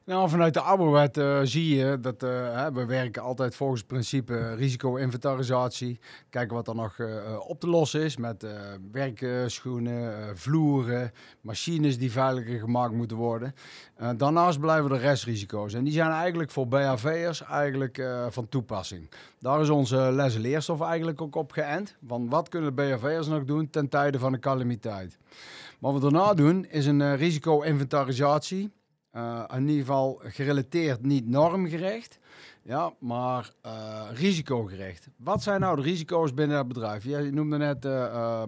Nou, 0.07 0.29
vanuit 0.29 0.53
de 0.53 0.61
Arbowet 0.61 1.17
eh 1.17 1.39
zie 1.43 1.75
je 1.75 1.99
dat 1.99 2.23
eh, 2.23 2.67
we 2.73 2.85
werken 2.85 3.21
altijd 3.21 3.55
volgens 3.55 3.79
het 3.79 3.89
principe 3.89 4.53
risico-inventarisatie. 4.55 5.99
Kijken 6.29 6.55
wat 6.55 6.67
er 6.67 6.75
nog 6.75 6.99
eh, 6.99 7.07
op 7.47 7.59
te 7.59 7.67
lossen 7.67 8.01
is 8.01 8.17
met 8.17 8.45
werkschoenen, 8.91 10.37
vloeren, 10.37 11.11
machines 11.41 11.97
die 11.97 12.11
veiliger 12.11 12.59
gemaakt 12.59 12.93
moeten 12.93 13.17
worden. 13.17 13.53
Daarnaast 14.17 14.59
blijven 14.59 14.91
er 14.91 14.99
restrisico's 14.99 15.73
en 15.73 15.83
die 15.83 15.93
zijn 15.93 16.11
eigenlijk 16.11 16.51
voor 16.51 16.67
BHV'ers 16.67 17.43
eigenlijk 17.43 18.07
van 18.29 18.49
toepassing. 18.49 19.09
Daar 19.39 19.61
is 19.61 19.69
onze 19.69 19.97
les- 20.11 20.37
leerstof 20.37 20.81
eigenlijk 20.81 21.21
ook 21.21 21.35
op 21.35 21.51
geënt. 21.51 21.95
Van 22.07 22.29
wat 22.29 22.49
kunnen 22.49 22.75
de 22.75 22.81
BHV'ers 22.81 23.27
nog 23.27 23.43
doen 23.43 23.69
ten 23.69 23.89
tijde 23.89 24.19
van 24.19 24.33
een 24.33 24.39
calamiteit. 24.39 25.17
Wat 25.79 25.93
we 25.93 25.99
daarna 25.99 26.33
doen 26.33 26.65
is 26.65 26.85
een 26.85 27.15
risico-inventarisatie. 27.15 28.71
Eh, 29.17 29.43
in 29.55 29.67
ieder 29.67 29.85
geval 29.85 30.21
gerelateerd, 30.23 31.05
niet 31.05 31.27
normgericht, 31.27 32.19
ja, 32.61 32.93
maar 32.99 33.51
eh, 33.61 34.01
risicogericht. 34.13 35.07
Wat 35.15 35.43
zijn 35.43 35.59
nou 35.59 35.75
de 35.75 35.81
risico's 35.81 36.33
binnen 36.33 36.57
het 36.57 36.67
bedrijf? 36.67 37.03
Jij 37.03 37.29
noemde 37.29 37.57
net 37.57 37.85
eh, 37.85 38.43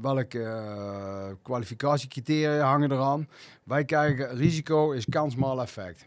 welke 0.00 1.36
kwalificatiecriteria 1.42 2.64
hangen 2.64 2.92
eraan. 2.92 3.28
Wij 3.64 3.84
kijken, 3.84 4.36
risico 4.36 4.90
is 4.90 5.04
kans 5.08 5.36
maal 5.36 5.60
effect. 5.60 6.06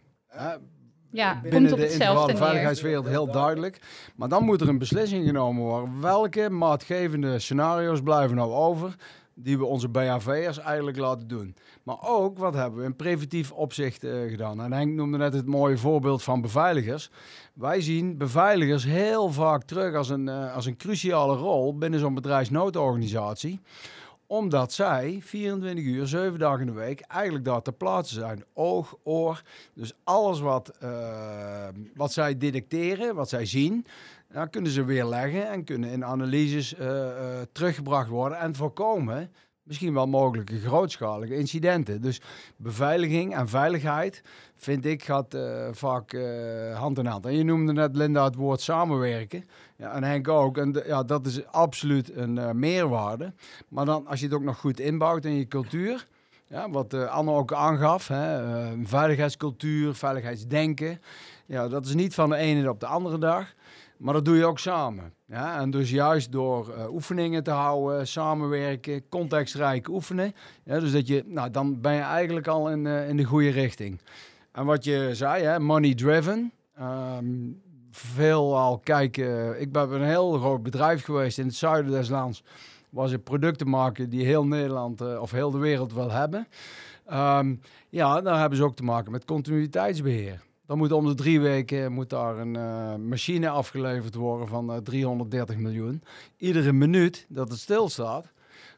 Ja, 1.12 1.41
binnen 1.41 1.75
de 1.75 1.91
integrale 1.91 2.38
veiligheidswereld 2.38 3.07
heel 3.07 3.31
duidelijk. 3.31 3.79
Maar 4.15 4.29
dan 4.29 4.43
moet 4.43 4.62
er 4.62 4.69
een 4.69 4.77
beslissing 4.77 5.25
genomen 5.25 5.63
worden. 5.63 6.01
Welke 6.01 6.50
maatgevende 6.50 7.39
scenario's 7.39 8.01
blijven 8.01 8.35
nou 8.35 8.51
over 8.51 8.95
die 9.35 9.57
we 9.57 9.65
onze 9.65 9.89
BHV'ers 9.89 10.57
eigenlijk 10.57 10.97
laten 10.97 11.27
doen? 11.27 11.55
Maar 11.83 11.97
ook, 12.01 12.37
wat 12.37 12.53
hebben 12.53 12.79
we 12.79 12.85
in 12.85 12.95
preventief 12.95 13.51
opzicht 13.51 14.03
eh, 14.03 14.29
gedaan? 14.29 14.61
En 14.61 14.73
Henk 14.73 14.93
noemde 14.93 15.17
net 15.17 15.33
het 15.33 15.45
mooie 15.45 15.77
voorbeeld 15.77 16.23
van 16.23 16.41
beveiligers. 16.41 17.09
Wij 17.53 17.81
zien 17.81 18.17
beveiligers 18.17 18.83
heel 18.83 19.31
vaak 19.31 19.63
terug 19.63 19.95
als 19.95 20.09
een, 20.09 20.29
eh, 20.29 20.55
als 20.55 20.65
een 20.65 20.77
cruciale 20.77 21.35
rol 21.35 21.77
binnen 21.77 21.99
zo'n 21.99 22.13
bedrijfsnoodorganisatie 22.13 23.61
omdat 24.27 24.73
zij 24.73 25.19
24 25.21 25.85
uur, 25.85 26.07
7 26.07 26.39
dagen 26.39 26.59
in 26.59 26.65
de 26.65 26.79
week 26.79 26.99
eigenlijk 27.01 27.45
daar 27.45 27.61
ter 27.61 27.73
plaatse 27.73 28.13
zijn. 28.13 28.43
Oog, 28.53 28.97
oor. 29.03 29.41
Dus 29.73 29.93
alles 30.03 30.39
wat, 30.39 30.71
eh, 30.79 31.67
wat 31.95 32.13
zij 32.13 32.37
detecteren, 32.37 33.15
wat 33.15 33.29
zij 33.29 33.45
zien, 33.45 33.85
dan 34.34 34.50
kunnen 34.50 34.72
ze 34.72 34.84
weerleggen 34.84 35.50
en 35.50 35.63
kunnen 35.63 35.89
in 35.89 36.05
analyses 36.05 36.75
eh, 36.75 37.08
eh, 37.08 37.48
teruggebracht 37.51 38.10
worden 38.10 38.39
en 38.39 38.55
voorkomen 38.55 39.32
misschien 39.63 39.94
wel 39.94 40.08
mogelijke 40.08 40.60
grootschalige 40.60 41.36
incidenten. 41.36 42.01
Dus 42.01 42.22
beveiliging 42.55 43.36
en 43.36 43.48
veiligheid, 43.48 44.22
vind 44.55 44.86
ik, 44.86 45.03
gaat 45.03 45.34
eh, 45.34 45.67
vaak 45.72 46.17
hand 46.74 46.98
in 46.98 47.05
hand. 47.05 47.25
En 47.25 47.38
je 47.38 47.44
noemde 47.44 47.74
net, 47.74 47.96
Linda, 47.96 48.24
het 48.24 48.36
woord 48.36 48.62
samenwerken. 48.62 49.46
Ja, 49.75 49.91
en 49.91 50.03
Henk 50.03 50.27
ook. 50.27 50.58
En 50.58 50.84
ja, 50.86 51.03
dat 51.03 51.25
is 51.25 51.46
absoluut 51.48 52.15
een 52.15 52.60
meerwaarde. 52.60 53.34
Maar 53.67 53.86
dan, 53.86 54.08
als 54.08 54.20
je 54.20 54.25
het 54.25 54.36
ook 54.36 54.44
nog 54.44 54.58
goed 54.58 54.79
inbouwt 54.79 55.25
in 55.25 55.36
je 55.36 55.48
cultuur... 55.48 56.08
Ja, 56.48 56.70
wat 56.70 56.94
Anne 56.94 57.32
ook 57.32 57.53
aangaf, 57.53 58.08
hè, 58.08 58.41
veiligheidscultuur, 58.84 59.94
veiligheidsdenken. 59.94 61.01
Ja, 61.46 61.67
dat 61.67 61.86
is 61.86 61.94
niet 61.94 62.13
van 62.13 62.29
de 62.29 62.36
ene 62.36 62.70
op 62.70 62.79
de 62.79 62.86
andere 62.86 63.17
dag. 63.17 63.53
Maar 63.97 64.13
dat 64.13 64.25
doe 64.25 64.35
je 64.35 64.45
ook 64.45 64.59
samen. 64.59 65.13
Ja? 65.25 65.59
En 65.59 65.71
dus 65.71 65.89
juist 65.89 66.31
door 66.31 66.73
eh, 66.73 66.93
oefeningen 66.93 67.43
te 67.43 67.51
houden, 67.51 68.07
samenwerken, 68.07 69.09
contextrijk 69.09 69.87
oefenen. 69.87 70.33
Ja, 70.63 70.79
dus 70.79 70.91
dat 70.91 71.07
je, 71.07 71.23
nou, 71.27 71.51
dan 71.51 71.81
ben 71.81 71.93
je 71.93 72.01
eigenlijk 72.01 72.47
al 72.47 72.69
in, 72.69 72.87
eh, 72.87 73.09
in 73.09 73.17
de 73.17 73.23
goede 73.23 73.49
richting. 73.49 74.01
En 74.51 74.65
wat 74.65 74.83
je 74.83 75.09
zei, 75.13 75.43
hè, 75.43 75.59
money 75.59 75.95
driven. 75.95 76.51
Ehm, 76.75 77.25
veel 77.91 78.57
al 78.57 78.79
kijken. 78.79 79.61
Ik 79.61 79.71
ben 79.71 79.91
een 79.91 80.07
heel 80.07 80.37
groot 80.37 80.63
bedrijf 80.63 81.03
geweest 81.03 81.37
in 81.37 81.45
het 81.45 81.55
zuiden 81.55 81.91
des 81.91 82.09
lands. 82.09 82.43
Was 82.89 83.11
het 83.11 83.23
producten 83.23 83.69
maken 83.69 84.09
die 84.09 84.25
heel 84.25 84.45
Nederland 84.45 85.01
eh, 85.01 85.21
of 85.21 85.31
heel 85.31 85.51
de 85.51 85.57
wereld 85.57 85.93
wil 85.93 86.11
hebben. 86.11 86.47
Ehm, 87.05 87.55
ja, 87.89 88.21
daar 88.21 88.39
hebben 88.39 88.57
ze 88.57 88.63
ook 88.63 88.75
te 88.75 88.83
maken 88.83 89.11
met 89.11 89.25
continuïteitsbeheer. 89.25 90.43
Dan 90.65 90.77
moet 90.77 90.91
om 90.91 91.05
de 91.05 91.13
drie 91.13 91.41
weken 91.41 91.91
moet 91.91 92.10
daar 92.10 92.38
een 92.38 92.55
eh, 92.55 92.95
machine 92.95 93.50
afgeleverd 93.50 94.15
worden 94.15 94.48
van 94.48 94.72
eh, 94.72 94.77
330 94.77 95.57
miljoen. 95.57 96.03
Iedere 96.38 96.72
minuut 96.72 97.25
dat 97.29 97.50
het 97.50 97.60
stilstaat, 97.60 98.31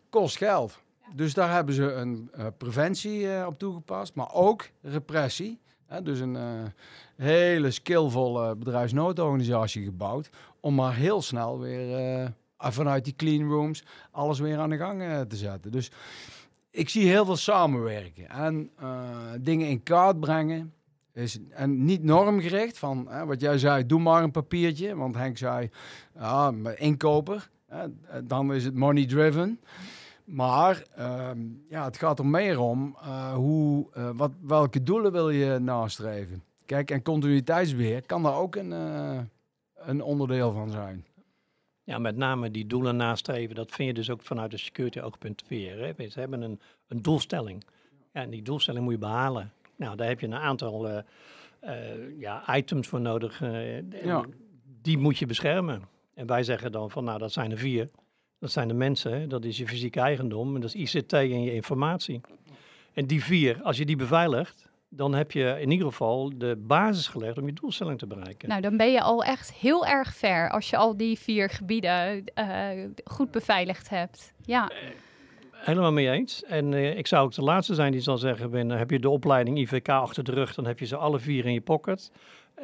kost 0.10 0.38
geld. 0.38 0.80
Dus 1.16 1.34
daar 1.34 1.54
hebben 1.54 1.76
ze 1.76 1.92
een 1.94 2.30
eh, 2.34 2.46
preventie 2.58 3.34
eh, 3.34 3.46
op 3.48 3.60
toegepast, 3.60 4.16
maar 4.16 4.34
ook 4.34 4.70
repressie. 4.82 5.60
Hè, 5.86 6.02
dus 6.02 6.20
een 6.20 6.36
eh, 6.36 6.64
hele 7.16 7.72
skillvolle 7.72 8.56
bedrijfsnoodorganisatie 8.56 9.84
gebouwd 9.84 10.30
om 10.60 10.76
maar 10.76 10.96
heel 10.96 11.22
snel 11.22 11.60
weer 11.60 11.96
eh, 11.96 12.28
vanuit 12.72 13.04
die 13.04 13.16
clean 13.16 13.50
rooms 13.50 13.84
alles 14.12 14.40
weer 14.40 14.58
aan 14.58 14.70
de 14.70 14.78
gang 14.78 15.02
eh, 15.02 15.22
te 15.22 15.36
zetten. 15.36 15.72
Dus 15.72 15.92
ik 16.72 16.90
zie 16.90 17.10
heel 17.10 17.26
veel 17.26 17.36
samenwerken 17.36 18.30
en 18.30 18.72
eh, 18.80 19.10
dingen 19.40 19.68
in 19.68 19.84
kaart 19.84 20.20
brengen. 20.20 20.74
Is, 21.18 21.40
en 21.50 21.86
niet 21.86 22.04
normgericht 22.04 22.78
van 22.78 23.08
hè, 23.10 23.26
wat 23.26 23.42
jij 23.42 23.58
zei, 23.58 23.86
doe 23.86 24.00
maar 24.00 24.24
een 24.24 24.32
papiertje. 24.32 24.96
Want 24.96 25.16
Henk 25.16 25.38
zei, 25.38 25.70
ja, 26.16 26.54
inkoper, 26.76 27.50
hè, 27.68 27.88
dan 28.24 28.54
is 28.54 28.64
het 28.64 28.76
money 28.76 29.06
driven. 29.06 29.60
Maar 30.24 30.84
ehm, 30.96 31.40
ja, 31.70 31.84
het 31.84 31.98
gaat 31.98 32.20
er 32.20 32.26
meer 32.26 32.60
om 32.60 32.98
eh, 33.02 33.34
hoe, 33.34 33.88
eh, 33.94 34.10
wat, 34.16 34.32
welke 34.42 34.84
doelen 34.84 35.12
wil 35.12 35.30
je 35.30 35.60
nastreven. 35.60 36.44
Kijk, 36.66 36.92
en 36.92 37.02
continuïteitsbeheer 37.02 38.06
kan 38.06 38.24
daar 38.24 38.36
ook 38.36 38.56
een, 38.56 38.74
eh, 38.74 39.20
een 39.76 40.02
onderdeel 40.02 40.52
van 40.52 40.70
zijn. 40.72 41.06
Ja, 41.84 41.98
met 41.98 42.18
name 42.18 42.52
die 42.52 42.68
doelen 42.68 42.96
nastreven, 42.96 43.56
dat 43.56 43.72
vind 43.72 43.88
je 43.88 43.94
dus 43.94 44.10
ook 44.10 44.22
vanuit 44.22 44.52
de 44.52 44.58
security 44.58 45.00
oogpunt 45.00 45.44
weer. 45.48 45.96
Hè. 45.98 46.10
Ze 46.10 46.20
hebben 46.20 46.42
een, 46.42 46.60
een 46.88 47.02
doelstelling. 47.02 47.64
En 48.12 48.30
die 48.30 48.42
doelstelling 48.42 48.84
moet 48.84 48.94
je 48.94 49.00
behalen. 49.00 49.52
Nou, 49.78 49.96
daar 49.96 50.08
heb 50.08 50.20
je 50.20 50.26
een 50.28 50.36
aantal 50.36 50.88
eh, 50.90 50.98
eh, 51.60 52.20
ja, 52.20 52.56
items 52.56 52.88
voor 52.88 53.02
nodig. 53.02 53.42
eh, 53.42 54.04
Ja. 54.04 54.26
Die 54.82 54.98
moet 54.98 55.18
je 55.18 55.26
beschermen. 55.26 55.82
En 56.14 56.26
wij 56.28 56.44
zeggen 56.44 56.72
dan 56.72 56.92
van, 56.92 57.04
nou, 57.04 57.18
dat 57.20 57.32
zijn 57.32 57.52
er 57.52 57.58
vier. 57.58 57.90
Dat 58.40 58.52
zijn 58.52 58.68
de 58.68 58.74
mensen, 58.74 59.30
dat 59.30 59.46
is 59.46 59.58
je 59.58 59.68
fysieke 59.68 60.00
eigendom, 60.00 60.56
en 60.56 60.62
dat 60.62 60.74
is 60.76 60.94
ICT 60.96 61.14
en 61.14 61.44
je 61.44 61.54
informatie. 61.54 62.22
En 62.94 63.06
die 63.06 63.24
vier, 63.24 63.60
als 63.64 63.78
je 63.78 63.86
die 63.86 63.96
beveiligt, 63.96 64.70
dan 64.90 65.14
heb 65.14 65.32
je 65.32 65.58
in 65.62 65.72
ieder 65.72 65.88
geval 65.88 66.32
de 66.38 66.56
basis 66.68 67.08
gelegd 67.08 67.38
om 67.38 67.46
je 67.46 67.54
doelstelling 67.54 68.00
te 68.00 68.08
bereiken. 68.08 68.50
Nou, 68.50 68.62
dan 68.62 68.78
ben 68.78 68.92
je 68.92 69.02
al 69.02 69.24
echt 69.24 69.54
heel 69.54 69.86
erg 69.86 70.16
ver 70.16 70.50
als 70.50 70.70
je 70.70 70.78
al 70.78 70.98
die 70.98 71.18
vier 71.20 71.50
gebieden 71.50 72.24
eh, 72.34 72.70
goed 73.06 73.32
beveiligd 73.32 73.90
hebt. 73.90 74.34
Ja, 74.46 74.72
Helemaal 75.58 75.92
mee 75.92 76.10
eens. 76.10 76.44
En 76.44 76.74
eh, 76.74 76.98
ik 76.98 77.08
zou 77.08 77.26
ook 77.26 77.34
de 77.34 77.42
laatste 77.42 77.74
zijn 77.74 77.92
die 77.92 78.02
zal 78.02 78.18
zeggen, 78.18 78.50
ben, 78.50 78.70
heb 78.70 78.90
je 78.90 79.00
de 79.00 79.10
opleiding 79.10 79.58
IVK 79.58 79.90
achter 79.90 80.24
de 80.24 80.32
rug, 80.32 80.56
dan 80.56 80.66
heb 80.66 80.80
je 80.80 80.86
ze 80.86 80.96
alle 80.96 81.20
vier 81.20 81.46
in 81.46 81.54
je 81.54 81.62
pocket. 81.62 82.12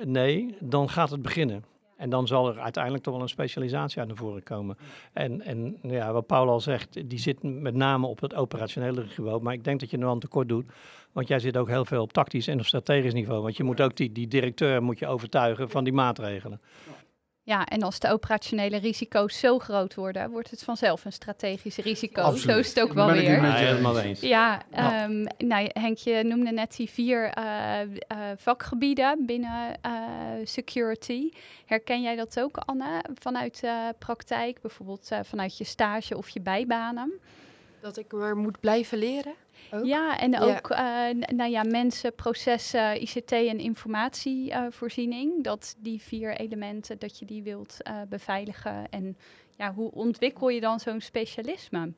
Nee, 0.03 0.55
dan 0.59 0.89
gaat 0.89 1.09
het 1.09 1.21
beginnen. 1.21 1.63
En 1.97 2.09
dan 2.09 2.27
zal 2.27 2.47
er 2.47 2.59
uiteindelijk 2.59 3.03
toch 3.03 3.13
wel 3.13 3.21
een 3.21 3.29
specialisatie 3.29 3.99
uit 3.99 4.07
naar 4.07 4.17
voren 4.17 4.43
komen. 4.43 4.77
En, 5.13 5.41
en 5.41 5.77
ja, 5.81 6.11
wat 6.13 6.27
Paul 6.27 6.49
al 6.49 6.59
zegt, 6.59 7.09
die 7.09 7.19
zit 7.19 7.43
met 7.43 7.73
name 7.73 8.07
op 8.07 8.21
het 8.21 8.35
operationele 8.35 9.03
niveau. 9.03 9.41
Maar 9.41 9.53
ik 9.53 9.63
denk 9.63 9.79
dat 9.79 9.89
je 9.89 9.97
wel 9.97 10.11
een 10.11 10.19
tekort 10.19 10.49
doet. 10.49 10.65
Want 11.11 11.27
jij 11.27 11.39
zit 11.39 11.57
ook 11.57 11.67
heel 11.67 11.85
veel 11.85 12.01
op 12.01 12.13
tactisch 12.13 12.47
en 12.47 12.59
op 12.59 12.65
strategisch 12.65 13.13
niveau. 13.13 13.41
Want 13.41 13.57
je 13.57 13.63
moet 13.63 13.81
ook 13.81 13.95
die, 13.95 14.11
die 14.11 14.27
directeur 14.27 14.83
moet 14.83 14.99
je 14.99 15.07
overtuigen 15.07 15.69
van 15.69 15.83
die 15.83 15.93
maatregelen. 15.93 16.61
Ja, 17.45 17.65
en 17.65 17.81
als 17.81 17.99
de 17.99 18.09
operationele 18.09 18.77
risico's 18.77 19.39
zo 19.39 19.59
groot 19.59 19.95
worden, 19.95 20.29
wordt 20.29 20.49
het 20.51 20.63
vanzelf 20.63 21.05
een 21.05 21.11
strategisch 21.13 21.77
risico. 21.77 22.21
Absoluut. 22.21 22.53
Zo 22.55 22.59
is 22.59 22.67
het 22.69 22.79
ook 22.81 22.93
wel 22.93 23.05
Ben 23.05 23.15
ik 23.15 23.27
weer. 23.27 23.41
Ja, 23.41 23.57
je 23.59 23.65
helemaal 23.65 23.99
eens. 23.99 24.19
Ja, 24.19 24.61
Ja. 24.71 25.03
ehm, 25.03 25.25
nou, 25.37 25.69
Henk, 25.73 25.97
je 25.97 26.23
noemde 26.23 26.51
net 26.51 26.75
die 26.75 26.89
vier 26.89 27.29
eh, 27.29 27.81
eh, 27.81 27.87
vakgebieden 28.37 29.25
binnen 29.25 29.81
eh, 29.81 29.91
security. 30.43 31.31
Herken 31.65 32.01
jij 32.01 32.15
dat 32.15 32.39
ook, 32.39 32.57
Anne, 32.57 33.03
vanuit 33.19 33.59
de 33.61 33.93
praktijk? 33.99 34.61
Bijvoorbeeld 34.61 35.11
eh, 35.11 35.19
vanuit 35.23 35.57
je 35.57 35.63
stage 35.63 36.17
of 36.17 36.29
je 36.29 36.41
bijbanen? 36.41 37.11
Dat 37.81 37.97
ik 37.97 38.11
maar 38.11 38.37
moet 38.37 38.59
blijven 38.59 38.97
leren. 38.97 39.33
Ook? 39.73 39.85
Ja, 39.85 40.19
en 40.19 40.39
ook 40.39 40.69
eh, 40.69 41.09
nou 41.35 41.49
ja, 41.49 41.63
mensen, 41.63 42.15
processen, 42.15 43.01
ICT 43.01 43.31
en 43.31 43.59
informatievoorziening. 43.59 45.43
dat 45.43 45.75
die 45.77 46.01
vier 46.01 46.37
elementen, 46.37 46.99
dat 46.99 47.19
je 47.19 47.25
die 47.25 47.43
wilt 47.43 47.77
eh, 47.81 47.95
beveiligen. 48.09 48.89
En 48.89 49.17
ja, 49.57 49.73
hoe 49.73 49.91
ontwikkel 49.91 50.49
je 50.49 50.59
dan 50.59 50.79
zo'n 50.79 51.01
specialisme? 51.01 51.93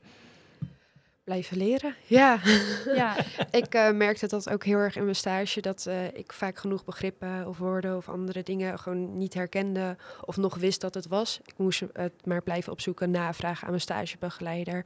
Blijven 1.24 1.58
leren. 1.58 1.96
Ja. 2.06 2.40
Ja, 2.96 3.16
ik 3.52 3.74
eh, 3.74 3.92
merkte 3.92 4.28
dat 4.28 4.50
ook 4.50 4.64
heel 4.64 4.78
erg 4.78 4.96
in 4.96 5.04
mijn 5.04 5.16
stage. 5.16 5.62
Dat 5.62 5.90
ik 6.14 6.34
vaak 6.34 6.58
genoeg 6.58 6.86
begrippen 6.86 7.48
of 7.48 7.58
woorden 7.58 7.98
of 7.98 8.10
andere 8.10 8.44
dingen 8.44 8.80
gewoon 8.80 9.18
niet 9.18 9.34
herkende. 9.34 9.98
Of 10.26 10.38
nog 10.38 10.56
wist 10.56 10.82
dat 10.82 10.94
het 10.94 11.08
was. 11.08 11.40
Ik 11.46 11.58
moest 11.58 11.84
het 11.94 12.26
maar 12.26 12.42
blijven 12.42 12.72
opzoeken, 12.72 13.12
navragen 13.12 13.64
aan 13.64 13.70
mijn 13.70 13.82
stagebegeleider. 13.82 14.86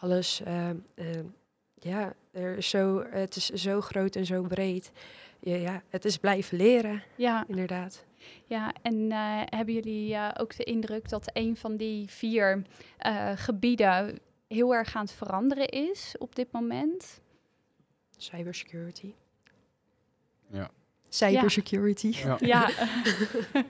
Alles, 0.00 0.42
ja, 1.74 2.14
er 2.30 2.56
is 2.56 2.68
zo, 2.68 3.04
het 3.10 3.36
is 3.36 3.46
zo 3.48 3.80
groot 3.80 4.16
en 4.16 4.26
zo 4.26 4.42
breed. 4.42 4.92
Ja, 5.40 5.54
ja, 5.56 5.82
het 5.88 6.04
is 6.04 6.16
blijven 6.16 6.56
leren, 6.56 7.02
ja, 7.16 7.44
inderdaad. 7.48 8.04
ja. 8.46 8.72
En 8.82 9.12
eh, 9.12 9.40
hebben 9.44 9.74
jullie 9.74 10.14
eh, 10.14 10.28
ook 10.36 10.56
de 10.56 10.64
indruk 10.64 11.08
dat 11.08 11.30
een 11.32 11.56
van 11.56 11.76
die 11.76 12.08
vier 12.08 12.62
eh, 12.98 13.32
gebieden 13.34 14.18
heel 14.48 14.74
erg 14.74 14.94
aan 14.96 15.02
het 15.02 15.12
veranderen 15.12 15.68
is 15.68 16.14
op 16.18 16.34
dit 16.34 16.52
moment? 16.52 17.20
Cybersecurity. 18.16 19.12
Ja. 20.50 20.70
Cybersecurity. 21.08 22.12
Ja. 22.16 22.36
Ja, 22.40 22.70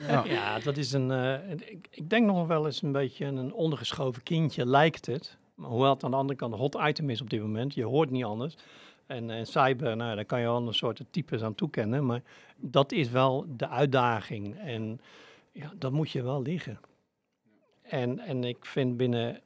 Ja. 0.09 0.25
Ja, 0.35 0.59
dat 0.59 0.77
is 0.77 0.93
een. 0.93 1.11
eh, 1.11 1.51
ik, 1.51 1.87
ik 1.91 2.11
denk 2.11 2.27
nog 2.27 2.47
wel 2.47 2.67
eens 2.67 2.83
een 2.83 2.93
beetje 2.93 3.25
een 3.25 3.53
ondergeschoven 3.53 4.23
kindje, 4.23 4.67
lijkt 4.67 5.07
het. 5.07 5.37
Hoewel 5.61 5.91
het 5.91 6.05
aan 6.05 6.11
de 6.11 6.17
andere 6.17 6.39
kant 6.39 6.53
een 6.53 6.59
hot 6.59 6.79
item 6.87 7.11
is 7.11 7.21
op 7.21 7.31
dit 7.31 7.41
moment, 7.41 7.75
je 7.75 7.85
hoort 7.85 8.11
niet 8.11 8.25
anders. 8.25 8.57
En, 9.07 9.31
en 9.31 9.47
cyber, 9.47 9.97
nou, 9.97 10.15
daar 10.15 10.25
kan 10.25 10.41
je 10.41 10.47
wel 10.47 10.67
een 10.67 10.75
soort 10.75 11.03
types 11.11 11.43
aan 11.43 11.55
toekennen. 11.55 12.07
Maar 12.07 12.23
dat 12.57 12.93
is 12.93 13.11
wel 13.11 13.47
de 13.57 13.69
uitdaging. 13.69 14.59
En 14.59 15.01
ja, 15.53 15.73
dat 15.79 15.93
moet 15.93 16.11
je 16.11 16.23
wel 16.23 16.43
liggen. 16.43 16.81
En, 17.83 18.19
en 18.19 18.45
ik 18.45 18.67
vind 18.67 18.97
binnen 18.97 19.41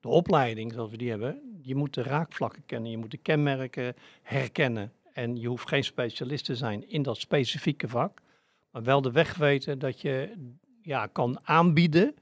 de 0.00 0.08
opleiding, 0.08 0.72
zoals 0.72 0.90
we 0.90 0.96
die 0.96 1.10
hebben, 1.10 1.60
je 1.62 1.74
moet 1.74 1.94
de 1.94 2.02
raakvlakken 2.02 2.62
kennen, 2.66 2.90
je 2.90 2.98
moet 2.98 3.10
de 3.10 3.16
kenmerken 3.16 3.94
herkennen. 4.22 4.92
En 5.12 5.36
je 5.36 5.48
hoeft 5.48 5.68
geen 5.68 5.84
specialist 5.84 6.44
te 6.44 6.56
zijn 6.56 6.88
in 6.88 7.02
dat 7.02 7.16
specifieke 7.16 7.88
vak, 7.88 8.20
maar 8.70 8.82
wel 8.82 9.00
de 9.00 9.12
weg 9.12 9.36
weten 9.36 9.78
dat 9.78 10.00
je 10.00 10.32
ja, 10.82 11.06
kan 11.06 11.38
aanbieden 11.42 12.14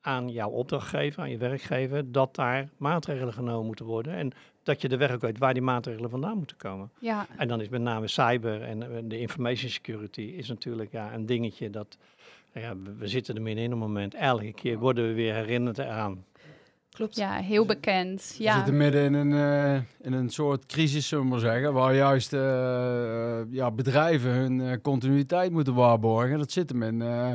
aan 0.00 0.28
jouw 0.28 0.50
opdrachtgever, 0.50 1.22
aan 1.22 1.30
je 1.30 1.38
werkgever, 1.38 2.12
dat 2.12 2.34
daar 2.34 2.68
maatregelen 2.76 3.32
genomen 3.32 3.66
moeten 3.66 3.84
worden. 3.84 4.14
En 4.14 4.32
dat 4.62 4.80
je 4.80 4.88
de 4.88 4.96
weg 4.96 5.12
ook 5.12 5.20
weet 5.20 5.38
waar 5.38 5.52
die 5.52 5.62
maatregelen 5.62 6.10
vandaan 6.10 6.36
moeten 6.36 6.56
komen. 6.56 6.90
ja, 6.98 7.26
En 7.36 7.48
dan 7.48 7.60
is 7.60 7.68
met 7.68 7.80
name 7.80 8.08
cyber 8.08 8.62
en 8.62 9.08
de 9.08 9.18
information 9.18 9.70
security 9.70 10.20
is 10.20 10.48
natuurlijk 10.48 10.92
ja, 10.92 11.14
een 11.14 11.26
dingetje 11.26 11.70
dat, 11.70 11.98
ja, 12.54 12.76
we, 12.76 12.94
we 12.94 13.08
zitten 13.08 13.34
er 13.34 13.42
middenin 13.42 13.72
op 13.72 13.78
het 13.78 13.88
moment. 13.88 14.14
Elke 14.14 14.52
keer 14.52 14.78
worden 14.78 15.06
we 15.06 15.12
weer 15.12 15.34
herinnerd 15.34 15.78
eraan. 15.78 16.24
Klopt. 16.90 17.16
ja, 17.16 17.32
heel 17.36 17.66
bekend. 17.66 18.34
We 18.38 18.42
Ja. 18.42 18.54
zitten 18.56 18.76
midden 18.76 19.02
in 19.04 19.14
een, 19.14 19.32
eh, 19.32 19.80
in 20.00 20.12
een 20.12 20.30
soort 20.30 20.66
crisis, 20.66 21.08
zullen 21.08 21.24
we 21.24 21.30
maar 21.30 21.38
zeggen, 21.40 21.72
waar 21.72 21.94
juist 21.94 22.32
eh, 22.32 23.40
ja, 23.50 23.70
bedrijven 23.70 24.30
hun 24.30 24.60
eh, 24.60 24.76
continuïteit 24.82 25.52
moeten 25.52 25.74
waarborgen. 25.74 26.38
Dat 26.38 26.52
zit 26.52 26.70
hem 26.70 26.82
in, 26.82 27.02
eh, 27.02 27.32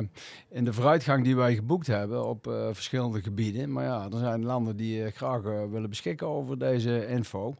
in 0.50 0.64
de 0.64 0.72
vooruitgang 0.72 1.24
die 1.24 1.36
wij 1.36 1.54
geboekt 1.54 1.86
hebben 1.86 2.26
op 2.26 2.46
eh, 2.46 2.68
verschillende 2.72 3.22
gebieden. 3.22 3.72
Maar 3.72 3.84
ja, 3.84 4.04
er 4.12 4.18
zijn 4.18 4.44
landen 4.44 4.76
die 4.76 5.04
eh, 5.04 5.12
graag 5.12 5.42
eh, 5.44 5.52
willen 5.70 5.88
beschikken 5.88 6.26
over 6.26 6.58
deze 6.58 7.08
info. 7.08 7.54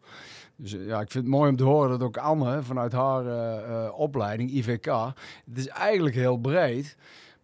Dus 0.57 0.75
eh, 0.75 0.87
ja, 0.87 1.01
ik 1.01 1.11
vind 1.11 1.25
het 1.25 1.33
mooi 1.35 1.51
om 1.51 1.57
te 1.57 1.65
horen 1.65 1.91
dat 1.91 2.03
ook 2.03 2.17
Anne 2.17 2.63
vanuit 2.63 2.93
haar 2.93 3.27
eh, 3.27 3.85
eh, 3.85 3.99
opleiding, 3.99 4.51
IVK, 4.51 4.85
het 4.87 5.59
is 5.59 5.67
eigenlijk 5.69 6.15
heel 6.15 6.37
breed. 6.37 6.97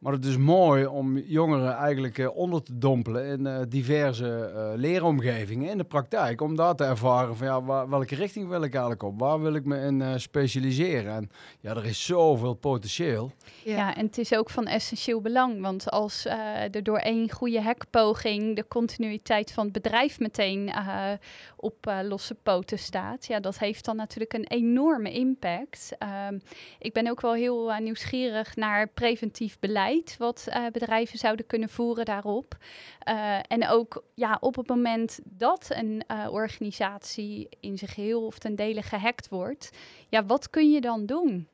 Maar 0.03 0.13
het 0.13 0.25
is 0.25 0.37
mooi 0.37 0.87
om 0.87 1.19
jongeren 1.19 1.75
eigenlijk 1.77 2.19
eh, 2.19 2.37
onder 2.37 2.63
te 2.63 2.79
dompelen 2.79 3.27
in 3.27 3.47
eh, 3.47 3.61
diverse 3.69 4.53
eh, 4.55 4.71
leeromgevingen 4.75 5.71
in 5.71 5.79
de 5.79 5.85
praktijk. 5.85 6.41
Om 6.41 6.57
daar 6.57 6.75
te 6.75 6.85
ervaren 6.85 7.37
van 7.37 7.47
ja, 7.47 7.63
waar, 7.63 7.89
welke 7.89 8.15
richting 8.15 8.49
wil 8.49 8.63
ik 8.63 8.73
eigenlijk 8.73 9.03
op? 9.03 9.21
Waar 9.21 9.41
wil 9.41 9.55
ik 9.55 9.65
me 9.65 9.81
in 9.81 10.21
specialiseren? 10.21 11.15
En 11.15 11.31
ja, 11.61 11.71
er 11.71 11.85
is 11.85 12.05
zoveel 12.05 12.55
potentieel. 12.55 13.33
Ja, 13.65 13.95
en 13.95 14.07
het 14.07 14.19
is 14.19 14.35
ook 14.35 14.51
van 14.51 14.67
essentieel 14.67 15.21
belang. 15.21 15.61
Want 15.61 15.91
als 15.91 16.27
er 16.73 16.83
door 16.83 16.99
één 16.99 17.31
goede 17.31 17.63
hackpoging 17.63 18.57
de 18.57 18.65
continuïteit 18.69 19.53
van 19.53 19.65
het 19.65 19.73
bedrijf 19.73 20.19
meteen 20.19 20.69
eh, 20.69 21.13
op 21.57 21.93
losse 22.03 22.35
poten 22.35 22.79
staat, 22.79 23.27
ja, 23.27 23.41
dat 23.41 23.59
heeft 23.59 23.85
dan 23.85 23.97
natuurlijk 23.97 24.33
een 24.33 24.47
enorme 24.47 25.13
impact. 25.13 25.95
Ehm, 25.99 26.39
ik 26.79 26.93
ben 26.93 27.11
ook 27.11 27.21
wel 27.21 27.33
heel 27.33 27.73
nieuwsgierig 27.81 28.57
naar 28.57 28.89
preventief 28.89 29.59
beleid, 29.59 29.92
wat 30.19 30.47
eh, 30.49 30.67
bedrijven 30.73 31.19
zouden 31.19 31.47
kunnen 31.47 31.69
voeren 31.69 32.05
daarop. 32.05 32.57
Eh, 32.99 33.39
en 33.49 33.69
ook 33.69 34.05
ja, 34.15 34.37
op 34.41 34.57
het 34.57 34.69
moment 34.69 35.21
dat 35.25 35.71
een 35.71 36.05
eh, 36.07 36.29
organisatie 36.31 37.49
in 37.61 37.79
zijn 37.79 37.91
geheel 37.91 38.27
of 38.27 38.39
ten 38.39 38.55
dele 38.55 38.83
gehackt 38.83 39.29
wordt, 39.29 39.71
ja, 40.09 40.27
wat 40.27 40.51
kun 40.51 40.71
je 40.71 40.81
dan 40.81 41.07
doen? 41.07 41.49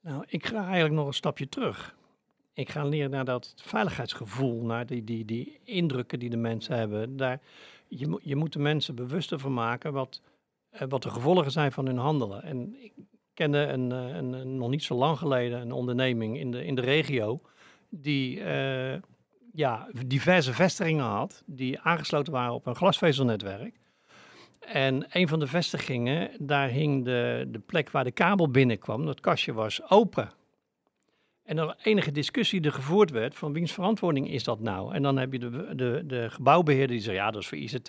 Nou, 0.00 0.24
ik 0.26 0.46
ga 0.46 0.64
eigenlijk 0.64 0.94
nog 0.94 1.06
een 1.06 1.12
stapje 1.12 1.48
terug. 1.48 1.96
Ik 2.52 2.70
ga 2.70 2.84
leren 2.84 3.10
naar 3.10 3.24
dat 3.24 3.54
veiligheidsgevoel, 3.56 4.62
naar 4.64 4.86
die, 4.86 5.04
die, 5.04 5.24
die 5.24 5.60
indrukken 5.64 6.18
die 6.18 6.30
de 6.30 6.36
mensen 6.36 6.76
hebben. 6.76 7.16
Daar, 7.16 7.40
je, 7.88 8.18
je 8.22 8.36
moet 8.36 8.52
de 8.52 8.58
mensen 8.58 8.94
bewuster 8.94 9.38
van 9.38 9.54
maken 9.54 9.92
wat, 9.92 10.20
wat 10.88 11.02
de 11.02 11.10
gevolgen 11.10 11.50
zijn 11.50 11.72
van 11.72 11.86
hun 11.86 11.98
handelen. 11.98 12.42
En 12.42 12.74
ik 12.82 12.92
kende 13.34 13.58
een, 13.58 13.92
eh, 13.92 14.16
een, 14.16 14.32
een- 14.32 14.56
nog 14.56 14.68
niet 14.70 14.84
zo 14.84 14.94
lang 14.94 15.18
geleden 15.18 15.60
een 15.60 15.72
onderneming 15.72 16.38
in 16.38 16.50
de, 16.50 16.64
in 16.64 16.74
de 16.74 16.80
regio 16.80 17.40
die 17.90 18.40
eh, 18.44 19.00
ja, 19.52 19.88
diverse 20.06 20.52
vestigingen 20.52 21.04
had, 21.04 21.42
die 21.46 21.80
aangesloten 21.80 22.32
waren 22.32 22.54
op 22.54 22.66
een 22.66 22.74
glasvezelnetwerk. 22.74 23.74
En 24.60 25.06
een 25.10 25.28
van 25.28 25.38
de 25.38 25.46
vestigingen, 25.46 26.30
daar 26.38 26.68
hing 26.68 27.04
de, 27.04 27.44
de 27.48 27.58
plek 27.58 27.90
waar 27.90 28.04
de 28.04 28.10
kabel 28.10 28.50
binnenkwam, 28.50 29.06
dat 29.06 29.20
kastje 29.20 29.52
was 29.52 29.90
open. 29.90 30.30
En 31.44 31.58
er 31.58 31.76
enige 31.82 32.10
discussie 32.10 32.60
er 32.60 32.72
gevoerd 32.72 33.10
werd 33.10 33.34
van 33.34 33.52
wiens 33.52 33.72
verantwoording 33.72 34.30
is 34.30 34.44
dat 34.44 34.60
nou? 34.60 34.94
En 34.94 35.02
dan 35.02 35.16
heb 35.16 35.32
je 35.32 35.38
de, 35.38 35.74
de, 35.74 36.02
de 36.06 36.30
gebouwbeheerder 36.30 36.96
die 36.96 37.00
zegt 37.00 37.16
ja, 37.16 37.30
dat 37.30 37.42
is 37.42 37.48
voor 37.48 37.58
ICT. 37.58 37.88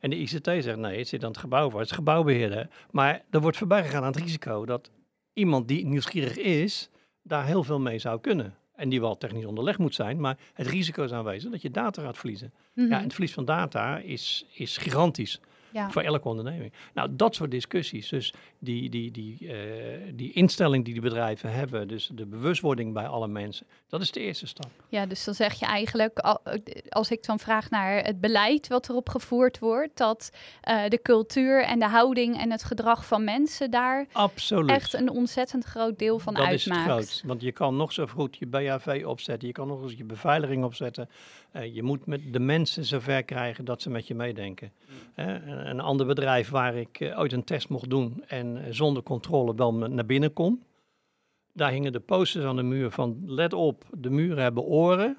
En 0.00 0.10
de 0.10 0.16
ICT 0.16 0.44
zegt 0.44 0.76
nee, 0.76 0.98
het 0.98 1.08
zit 1.08 1.22
aan 1.22 1.30
het 1.30 1.38
gebouw 1.38 1.70
voor, 1.70 1.80
het 1.80 1.90
is 1.90 1.96
gebouwbeheerder. 1.96 2.68
Maar 2.90 3.22
er 3.30 3.40
wordt 3.40 3.56
voorbij 3.56 3.84
gegaan 3.84 4.02
aan 4.02 4.12
het 4.12 4.22
risico 4.22 4.64
dat 4.64 4.90
iemand 5.32 5.68
die 5.68 5.86
nieuwsgierig 5.86 6.36
is, 6.36 6.90
daar 7.22 7.46
heel 7.46 7.64
veel 7.64 7.80
mee 7.80 7.98
zou 7.98 8.20
kunnen. 8.20 8.54
En 8.74 8.88
die 8.88 9.00
wel 9.00 9.18
technisch 9.18 9.44
onderlegd 9.44 9.78
moet 9.78 9.94
zijn, 9.94 10.20
maar 10.20 10.38
het 10.52 10.66
risico 10.66 11.04
is 11.04 11.12
aanwezig 11.12 11.50
dat 11.50 11.62
je 11.62 11.70
data 11.70 12.02
gaat 12.02 12.18
verliezen. 12.18 12.52
Ja, 12.74 12.96
en 12.96 13.02
het 13.02 13.12
verlies 13.12 13.32
van 13.32 13.44
data 13.44 13.98
is, 13.98 14.46
is 14.52 14.76
gigantisch 14.76 15.40
ja. 15.74 15.90
voor 15.90 16.02
elke 16.02 16.28
onderneming. 16.28 16.72
Nou, 16.94 17.08
dat 17.16 17.34
soort 17.34 17.50
discussies. 17.50 18.08
Dus 18.08 18.34
die, 18.58 18.90
die, 18.90 19.10
die, 19.10 19.48
eh, 19.52 20.00
die 20.14 20.32
instelling 20.32 20.84
die 20.84 20.92
die 20.92 21.02
bedrijven 21.02 21.52
hebben, 21.52 21.88
dus 21.88 22.10
de 22.14 22.26
bewustwording 22.26 22.92
bij 22.92 23.06
alle 23.06 23.28
mensen, 23.28 23.66
dat 23.88 24.00
is 24.00 24.10
de 24.10 24.20
eerste 24.20 24.46
stap. 24.46 24.70
Ja, 24.88 25.06
dus 25.06 25.24
dan 25.24 25.34
zeg 25.34 25.54
je 25.54 25.66
eigenlijk, 25.66 26.18
al- 26.18 26.40
als 26.88 27.10
ik 27.10 27.24
dan 27.24 27.38
vraag 27.38 27.70
naar 27.70 28.04
het 28.04 28.20
beleid 28.20 28.68
wat 28.68 28.88
erop 28.88 29.08
gevoerd 29.08 29.58
wordt, 29.58 29.96
dat 29.96 30.30
eh, 30.60 30.88
de 30.88 31.02
cultuur 31.02 31.64
en 31.64 31.78
de 31.78 31.88
houding 31.88 32.38
en 32.38 32.50
het 32.50 32.64
gedrag 32.64 33.06
van 33.06 33.24
mensen 33.24 33.70
daar 33.70 34.06
Absoluut. 34.12 34.70
echt 34.70 34.92
een 34.94 35.10
ontzettend 35.10 35.64
groot 35.64 35.98
deel 35.98 36.18
van 36.18 36.34
dat 36.34 36.50
is 36.52 36.64
het 36.64 36.74
uitmaakt. 36.74 36.92
groot. 37.08 37.22
Want 37.26 37.42
je 37.42 37.52
kan 37.52 37.76
nog 37.76 37.92
zo 37.92 38.06
goed 38.06 38.36
je 38.36 38.46
BHV 38.46 39.02
opzetten, 39.06 39.48
je 39.48 39.54
kan 39.54 39.68
nog 39.68 39.82
eens 39.82 39.92
je 39.96 40.04
beveiliging 40.04 40.64
opzetten. 40.64 41.08
Eh, 41.54 41.74
je 41.74 41.82
moet 41.82 42.06
met 42.06 42.32
de 42.32 42.38
mensen 42.38 42.84
zover 42.84 43.22
krijgen 43.22 43.64
dat 43.64 43.82
ze 43.82 43.90
met 43.90 44.06
je 44.06 44.14
meedenken. 44.14 44.72
Eh, 45.14 45.26
een 45.46 45.80
ander 45.80 46.06
bedrijf 46.06 46.50
waar 46.50 46.74
ik 46.74 47.00
eh, 47.00 47.18
ooit 47.18 47.32
een 47.32 47.44
test 47.44 47.68
mocht 47.68 47.90
doen 47.90 48.24
en 48.26 48.64
eh, 48.64 48.66
zonder 48.70 49.02
controle 49.02 49.54
wel 49.54 49.74
naar 49.74 50.06
binnen 50.06 50.32
kon. 50.32 50.62
Daar 51.52 51.70
hingen 51.70 51.92
de 51.92 52.00
posters 52.00 52.44
aan 52.44 52.56
de 52.56 52.62
muur 52.62 52.90
van 52.90 53.22
let 53.26 53.52
op, 53.52 53.84
de 53.98 54.10
muren 54.10 54.42
hebben 54.42 54.62
oren. 54.62 55.16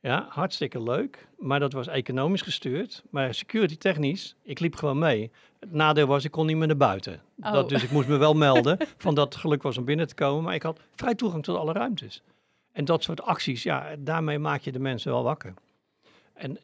Ja, 0.00 0.26
hartstikke 0.28 0.82
leuk. 0.82 1.28
Maar 1.38 1.60
dat 1.60 1.72
was 1.72 1.86
economisch 1.86 2.42
gestuurd. 2.42 3.02
Maar 3.10 3.34
security 3.34 3.76
technisch, 3.76 4.36
ik 4.42 4.60
liep 4.60 4.74
gewoon 4.74 4.98
mee. 4.98 5.30
Het 5.60 5.72
nadeel 5.72 6.06
was, 6.06 6.24
ik 6.24 6.30
kon 6.30 6.46
niet 6.46 6.56
meer 6.56 6.66
naar 6.66 6.76
buiten. 6.76 7.20
Oh. 7.42 7.52
Dat, 7.52 7.68
dus 7.68 7.82
ik 7.82 7.90
moest 7.90 8.08
me 8.08 8.16
wel 8.16 8.34
melden 8.46 8.78
van 8.96 9.14
dat 9.14 9.32
het 9.32 9.42
geluk 9.42 9.62
was 9.62 9.78
om 9.78 9.84
binnen 9.84 10.08
te 10.08 10.14
komen. 10.14 10.42
Maar 10.42 10.54
ik 10.54 10.62
had 10.62 10.80
vrij 10.94 11.14
toegang 11.14 11.42
tot 11.42 11.56
alle 11.56 11.72
ruimtes. 11.72 12.22
En 12.74 12.84
dat 12.84 13.02
soort 13.02 13.22
acties, 13.22 13.62
ja, 13.62 13.96
daarmee 13.98 14.38
maak 14.38 14.60
je 14.60 14.72
de 14.72 14.78
mensen 14.78 15.12
wel 15.12 15.22
wakker. 15.22 15.54
En 16.32 16.58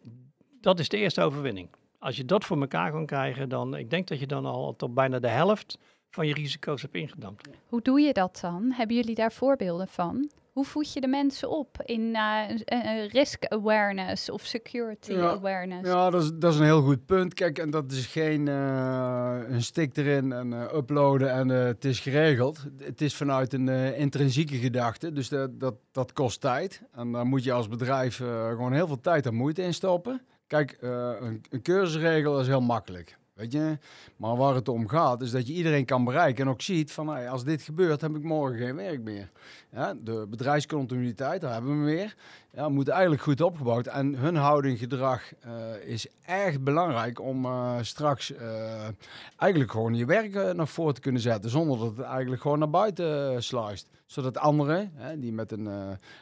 dat 0.60 0.78
is 0.78 0.88
de 0.88 0.96
eerste 0.96 1.22
overwinning. 1.22 1.68
Als 1.98 2.16
je 2.16 2.24
dat 2.24 2.44
voor 2.44 2.60
elkaar 2.60 2.90
kan 2.90 3.06
krijgen, 3.06 3.48
dan, 3.48 3.76
ik 3.76 3.90
denk 3.90 4.08
dat 4.08 4.18
je 4.20 4.26
dan 4.26 4.46
al 4.46 4.76
tot 4.76 4.94
bijna 4.94 5.18
de 5.18 5.28
helft 5.28 5.78
van 6.10 6.26
je 6.26 6.34
risico's 6.34 6.82
hebt 6.82 6.94
ingedampt. 6.94 7.48
Hoe 7.66 7.82
doe 7.82 8.00
je 8.00 8.12
dat 8.12 8.38
dan? 8.40 8.72
Hebben 8.72 8.96
jullie 8.96 9.14
daar 9.14 9.32
voorbeelden 9.32 9.88
van? 9.88 10.30
Hoe 10.52 10.64
voed 10.64 10.92
je 10.92 11.00
de 11.00 11.06
mensen 11.06 11.50
op 11.50 11.82
in 11.84 12.14
eh, 12.14 13.08
risk 13.08 13.44
awareness 13.44 14.30
of 14.30 14.42
security 14.42 15.12
Ja, 15.12 15.30
awareness? 15.30 15.88
Ja, 15.88 16.10
dat 16.10 16.22
is, 16.22 16.30
dat 16.34 16.52
is 16.52 16.58
een 16.58 16.64
heel 16.64 16.82
goed 16.82 17.06
punt. 17.06 17.34
Kijk, 17.34 17.58
en 17.58 17.70
dat 17.70 17.92
is 17.92 18.06
geen 18.06 18.48
eh, 18.48 19.38
een 19.48 19.62
stick 19.62 19.96
erin 19.96 20.32
en 20.32 20.52
eh, 20.52 20.74
uploaden 20.74 21.32
en 21.32 21.48
het 21.48 21.84
is 21.84 22.00
geregeld. 22.00 22.64
Het 22.78 23.00
is 23.00 23.16
vanuit 23.16 23.52
een 23.52 23.68
intrinsieke 23.94 24.56
gedachte, 24.56 25.12
dus 25.12 25.28
dat, 25.28 25.60
dat, 25.60 25.74
dat 25.92 26.12
kost 26.12 26.40
tijd. 26.40 26.82
En 26.92 27.12
daar 27.12 27.26
moet 27.26 27.44
je 27.44 27.52
als 27.52 27.68
bedrijf 27.68 28.16
gewoon 28.16 28.72
heel 28.72 28.86
veel 28.86 29.00
tijd 29.00 29.26
en 29.26 29.34
moeite 29.34 29.62
in 29.62 29.74
stoppen. 29.74 30.22
Kijk, 30.46 30.76
een, 30.80 31.42
een 31.50 31.62
cursusregel 31.62 32.40
is 32.40 32.46
heel 32.46 32.60
makkelijk. 32.60 33.18
Weet 33.40 33.52
je? 33.52 33.78
Maar 34.16 34.36
waar 34.36 34.54
het 34.54 34.68
om 34.68 34.88
gaat, 34.88 35.22
is 35.22 35.30
dat 35.30 35.46
je 35.46 35.52
iedereen 35.52 35.84
kan 35.84 36.04
bereiken 36.04 36.44
en 36.44 36.50
ook 36.50 36.62
ziet 36.62 36.92
van 36.92 37.08
hey, 37.08 37.28
als 37.28 37.44
dit 37.44 37.62
gebeurt, 37.62 38.00
heb 38.00 38.16
ik 38.16 38.22
morgen 38.22 38.58
geen 38.58 38.76
werk 38.76 39.00
meer. 39.02 39.30
Ja, 39.72 39.94
de 40.00 40.26
bedrijfscontinuïteit, 40.28 41.40
daar 41.40 41.52
hebben 41.52 41.78
we 41.78 41.85
weer. 41.85 42.14
Ja, 42.52 42.68
moet 42.68 42.88
eigenlijk 42.88 43.22
goed 43.22 43.40
opgebouwd. 43.40 43.87
En 43.87 44.14
hun 44.14 44.37
houding, 44.37 44.78
gedrag 44.78 45.22
eh, 45.40 45.52
is 45.85 46.06
erg 46.26 46.61
belangrijk 46.61 47.20
om 47.20 47.44
eh, 47.44 47.76
straks 47.80 48.33
eh, 48.33 48.88
eigenlijk 49.37 49.70
gewoon 49.70 49.94
je 49.94 50.04
werk 50.04 50.54
nog 50.54 50.70
voor 50.70 50.92
te 50.92 51.00
kunnen 51.00 51.20
zetten. 51.20 51.50
Zonder 51.50 51.78
dat 51.78 51.96
het 51.96 52.06
eigenlijk 52.06 52.42
gewoon 52.42 52.59
naar 52.59 52.70
buiten 52.70 53.42
sluist. 53.42 53.88
Zodat 54.06 54.38
anderen, 54.38 54.92
die 55.16 55.33
met 55.33 55.52
een 55.52 55.68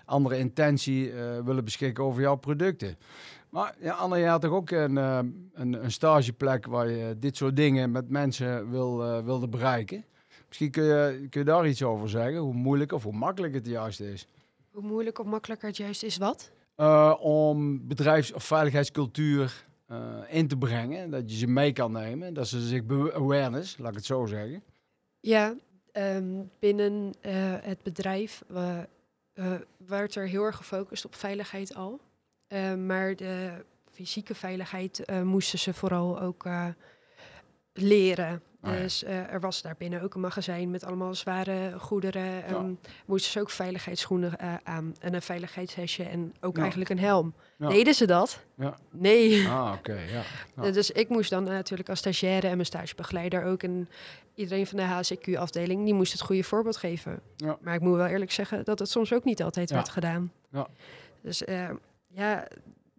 andere 0.04 0.38
intentie 0.38 1.12
willen 1.44 1.64
beschikken 1.64 2.04
over 2.04 2.20
jouw 2.20 2.36
producten. 2.36 2.96
Maar 3.48 3.74
ja, 3.80 3.92
Anne, 3.94 4.18
je 4.18 4.26
had 4.26 4.40
toch 4.40 4.52
ook 4.52 4.70
een, 4.70 4.96
een, 4.96 5.84
een 5.84 5.92
stageplek 5.92 6.66
waar 6.66 6.90
je 6.90 7.16
dit 7.18 7.36
soort 7.36 7.56
dingen 7.56 7.90
met 7.90 8.08
mensen 8.08 8.70
wil, 8.70 9.22
wilde 9.24 9.48
bereiken. 9.48 10.04
Misschien 10.48 10.70
kun 10.70 10.84
je, 10.84 11.26
kun 11.30 11.40
je 11.40 11.46
daar 11.46 11.68
iets 11.68 11.82
over 11.82 12.08
zeggen, 12.08 12.36
hoe 12.36 12.54
moeilijk 12.54 12.92
of 12.92 13.02
hoe 13.02 13.12
makkelijk 13.12 13.54
het 13.54 13.66
juist 13.66 14.00
is. 14.00 14.26
Hoe 14.70 14.82
moeilijk 14.82 15.18
of 15.18 15.26
makkelijker 15.26 15.68
het 15.68 15.76
juist 15.76 16.02
is 16.02 16.16
wat? 16.16 16.50
Uh, 16.76 17.14
om 17.20 17.86
bedrijfs- 17.88 18.32
of 18.32 18.44
veiligheidscultuur 18.44 19.64
uh, 19.90 20.18
in 20.28 20.48
te 20.48 20.56
brengen. 20.56 21.10
Dat 21.10 21.30
je 21.30 21.36
ze 21.36 21.46
mee 21.46 21.72
kan 21.72 21.92
nemen. 21.92 22.34
Dat 22.34 22.48
ze 22.48 22.60
zich 22.60 22.82
awareness, 23.12 23.78
laat 23.78 23.90
ik 23.90 23.96
het 23.96 24.04
zo 24.04 24.26
zeggen. 24.26 24.62
Ja, 25.20 25.54
um, 25.92 26.50
binnen 26.58 26.92
uh, 27.22 27.32
het 27.60 27.82
bedrijf 27.82 28.42
werd 29.86 30.14
er 30.14 30.26
heel 30.26 30.44
erg 30.44 30.56
gefocust 30.56 31.04
op 31.04 31.14
veiligheid 31.14 31.74
al. 31.74 32.00
Maar 32.86 33.16
de 33.16 33.64
fysieke 33.92 34.34
veiligheid 34.34 35.04
moesten 35.24 35.58
ze 35.58 35.74
vooral 35.74 36.20
ook 36.20 36.44
leren. 37.80 38.42
Oh, 38.62 38.72
ja. 38.72 38.80
Dus 38.80 39.04
er 39.04 39.40
was 39.40 39.62
daar 39.62 39.74
binnen 39.78 40.02
ook 40.02 40.14
een 40.14 40.20
magazijn 40.20 40.70
met 40.70 40.84
allemaal 40.84 41.14
zware 41.14 41.72
goederen. 41.78 42.44
En 42.44 42.78
ja. 42.82 42.90
moesten 43.06 43.32
ze 43.32 43.40
ook 43.40 43.50
veiligheidsschoenen 43.50 44.38
aan 44.64 44.94
en 45.00 45.14
een 45.14 45.22
veiligheidshesje 45.22 46.02
en 46.02 46.34
ook 46.40 46.54
ja. 46.54 46.60
eigenlijk 46.60 46.90
een 46.90 46.98
helm. 46.98 47.34
Deden 47.58 47.94
ze 47.94 48.06
dat? 48.06 48.44
Nee. 48.90 49.48
Ah, 49.48 49.72
oké. 49.78 49.98
Okay. 50.56 50.72
Dus 50.72 50.90
ik 50.90 51.08
moest 51.08 51.30
dan 51.30 51.44
natuurlijk 51.44 51.88
als 51.88 51.98
stagiaire 51.98 52.46
en 52.46 52.54
mijn 52.54 52.66
stagebegeleider 52.66 53.44
ook 53.44 53.62
en 53.62 53.88
iedereen 54.34 54.66
van 54.66 54.76
de 54.76 54.84
HCQ-afdeling, 54.84 55.84
die 55.84 55.94
moest 55.94 56.12
het 56.12 56.20
goede 56.20 56.42
voorbeeld 56.42 56.76
geven. 56.76 57.20
Maar 57.60 57.74
ik 57.74 57.80
moet 57.80 57.96
wel 57.96 58.06
eerlijk 58.06 58.32
zeggen 58.32 58.64
dat 58.64 58.78
het 58.78 58.90
soms 58.90 59.12
ook 59.12 59.24
niet 59.24 59.42
altijd 59.42 59.70
werd 59.70 59.88
gedaan. 59.88 60.32
Dus 61.20 61.42
uh, 61.42 61.70
ja, 62.08 62.48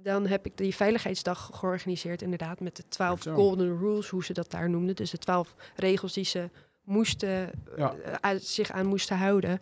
dan 0.03 0.27
heb 0.27 0.45
ik 0.45 0.57
die 0.57 0.75
veiligheidsdag 0.75 1.49
georganiseerd, 1.53 2.21
inderdaad, 2.21 2.59
met 2.59 2.75
de 2.75 2.83
twaalf 2.87 3.23
golden 3.23 3.77
rules, 3.77 4.09
hoe 4.09 4.23
ze 4.23 4.33
dat 4.33 4.51
daar 4.51 4.69
noemden. 4.69 4.95
Dus 4.95 5.11
de 5.11 5.17
twaalf 5.17 5.55
regels 5.75 6.13
die 6.13 6.25
ze 6.25 6.49
moesten, 6.83 7.51
ja. 7.77 7.95
uh, 8.25 8.39
zich 8.39 8.71
aan 8.71 8.85
moesten 8.85 9.17
houden. 9.17 9.61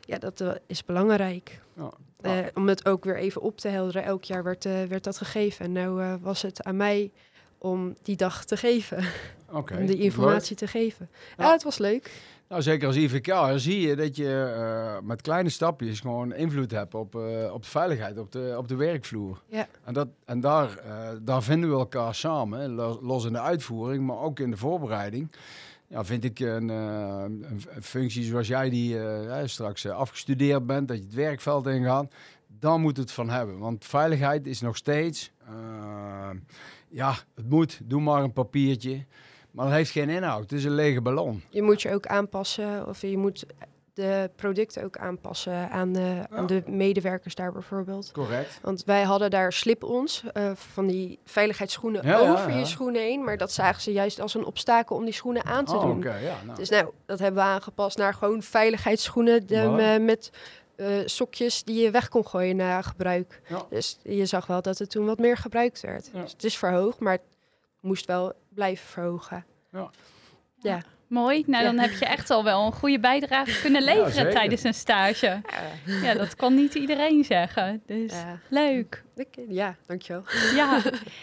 Ja, 0.00 0.18
dat 0.18 0.40
uh, 0.40 0.52
is 0.66 0.84
belangrijk. 0.84 1.60
Ja. 1.76 1.92
Ja. 2.20 2.50
om 2.54 2.68
het 2.68 2.86
ook 2.86 3.04
weer 3.04 3.16
even 3.16 3.40
op 3.40 3.58
te 3.58 3.68
helderen. 3.68 4.04
Elk 4.04 4.24
jaar 4.24 4.42
werd, 4.42 4.64
werd 4.64 5.04
dat 5.04 5.16
gegeven. 5.16 5.64
En 5.64 5.72
nu 5.72 6.18
was 6.20 6.42
het 6.42 6.62
aan 6.62 6.76
mij 6.76 7.12
om 7.58 7.96
die 8.02 8.16
dag 8.16 8.44
te 8.44 8.56
geven. 8.56 9.04
Okay. 9.50 9.78
om 9.80 9.86
die 9.86 9.98
informatie 9.98 10.56
te 10.56 10.66
geven. 10.66 11.10
Ja. 11.36 11.52
het 11.52 11.62
was 11.62 11.78
leuk. 11.78 12.10
Nou, 12.54 12.66
zeker 12.66 12.86
als 12.86 12.96
IVK 12.96 13.26
dan 13.26 13.60
zie 13.60 13.80
je 13.80 13.96
dat 13.96 14.16
je 14.16 14.54
uh, 14.56 15.06
met 15.06 15.20
kleine 15.20 15.48
stapjes 15.48 16.00
gewoon 16.00 16.34
invloed 16.34 16.70
hebt 16.70 16.94
op, 16.94 17.14
uh, 17.14 17.52
op 17.52 17.62
de 17.62 17.68
veiligheid, 17.68 18.18
op 18.18 18.32
de, 18.32 18.54
op 18.58 18.68
de 18.68 18.74
werkvloer. 18.74 19.42
Ja. 19.46 19.68
En, 19.84 19.94
dat, 19.94 20.08
en 20.24 20.40
daar, 20.40 20.80
uh, 20.86 21.08
daar 21.22 21.42
vinden 21.42 21.70
we 21.70 21.76
elkaar 21.76 22.14
samen, 22.14 22.70
los 23.02 23.24
in 23.24 23.32
de 23.32 23.40
uitvoering, 23.40 24.06
maar 24.06 24.18
ook 24.18 24.40
in 24.40 24.50
de 24.50 24.56
voorbereiding. 24.56 25.32
Ja, 25.86 26.04
vind 26.04 26.24
ik 26.24 26.38
een, 26.38 26.68
een, 26.68 27.46
een 27.68 27.82
functie 27.82 28.24
zoals 28.24 28.46
jij 28.46 28.70
die 28.70 28.98
straks 29.44 29.86
afgestudeerd 29.86 30.66
bent, 30.66 30.88
dat 30.88 30.96
je 30.96 31.04
het 31.04 31.14
werkveld 31.14 31.66
ingaat, 31.66 32.14
daar 32.58 32.78
moet 32.78 32.96
het 32.96 33.12
van 33.12 33.30
hebben. 33.30 33.58
Want 33.58 33.84
veiligheid 33.84 34.46
is 34.46 34.60
nog 34.60 34.76
steeds, 34.76 35.32
ja, 36.88 37.14
het 37.34 37.48
moet, 37.48 37.80
doe 37.84 38.00
maar 38.00 38.22
een 38.22 38.32
papiertje. 38.32 39.04
Maar 39.54 39.66
het 39.66 39.74
heeft 39.74 39.90
geen 39.90 40.08
inhoud. 40.08 40.42
Het 40.42 40.52
is 40.52 40.64
een 40.64 40.74
lege 40.74 41.00
ballon. 41.00 41.42
Je 41.48 41.62
moet 41.62 41.82
je 41.82 41.94
ook 41.94 42.06
aanpassen. 42.06 42.88
Of 42.88 43.00
je 43.00 43.18
moet 43.18 43.46
de 43.94 44.30
producten 44.36 44.84
ook 44.84 44.96
aanpassen 44.96 45.70
aan 45.70 45.92
de, 45.92 46.00
ja. 46.00 46.26
aan 46.30 46.46
de 46.46 46.62
medewerkers 46.66 47.34
daar 47.34 47.52
bijvoorbeeld. 47.52 48.12
Correct. 48.12 48.58
Want 48.62 48.84
wij 48.84 49.02
hadden 49.02 49.30
daar 49.30 49.52
slip-ons 49.52 50.24
uh, 50.32 50.50
van 50.54 50.86
die 50.86 51.18
veiligheidsschoenen 51.24 52.06
ja, 52.06 52.18
over 52.18 52.50
ja, 52.50 52.58
je 52.58 52.64
schoenen 52.64 53.00
heen. 53.00 53.24
Maar 53.24 53.36
dat 53.36 53.52
zagen 53.52 53.82
ze 53.82 53.92
juist 53.92 54.20
als 54.20 54.34
een 54.34 54.44
obstakel 54.44 54.96
om 54.96 55.04
die 55.04 55.14
schoenen 55.14 55.44
aan 55.44 55.64
te 55.64 55.74
oh, 55.74 55.82
doen. 55.82 55.96
Okay, 55.96 56.22
nou. 56.22 56.56
Dus 56.56 56.68
nou, 56.68 56.90
dat 57.06 57.18
hebben 57.18 57.42
we 57.42 57.48
aangepast 57.48 57.98
naar 57.98 58.14
gewoon 58.14 58.42
veiligheidsschoenen 58.42 59.46
de, 59.46 59.98
met 60.00 60.30
uh, 60.76 60.86
sokjes 61.04 61.64
die 61.64 61.82
je 61.82 61.90
weg 61.90 62.08
kon 62.08 62.26
gooien 62.26 62.56
na 62.56 62.82
gebruik. 62.82 63.40
Dus 63.70 63.98
je 64.02 64.26
zag 64.26 64.46
wel 64.46 64.62
dat 64.62 64.78
het 64.78 64.90
toen 64.90 65.06
wat 65.06 65.18
meer 65.18 65.36
gebruikt 65.36 65.80
werd. 65.80 66.08
Dus 66.12 66.32
het 66.32 66.44
is 66.44 66.58
verhoogd, 66.58 66.98
maar 66.98 67.12
het 67.12 67.33
moest 67.84 68.06
wel 68.06 68.32
blijven 68.48 68.86
verhogen. 68.86 69.44
Ja. 69.72 69.90
ja. 70.58 70.82
Mooi. 71.06 71.44
Nou, 71.46 71.64
dan 71.64 71.78
heb 71.78 71.90
je 71.90 72.04
echt 72.04 72.30
al 72.30 72.44
wel 72.44 72.66
een 72.66 72.72
goede 72.72 72.98
bijdrage 73.00 73.60
kunnen 73.60 73.82
leveren 73.82 74.26
ja, 74.26 74.32
tijdens 74.32 74.62
een 74.62 74.74
stage. 74.74 75.26
Ja. 75.86 76.02
ja. 76.02 76.14
dat 76.14 76.36
kan 76.36 76.54
niet 76.54 76.74
iedereen 76.74 77.24
zeggen. 77.24 77.82
Dus 77.86 78.12
ja. 78.12 78.38
leuk. 78.48 79.04
Ja, 79.48 79.76
dankjewel. 79.86 80.22
Ja, 80.54 80.82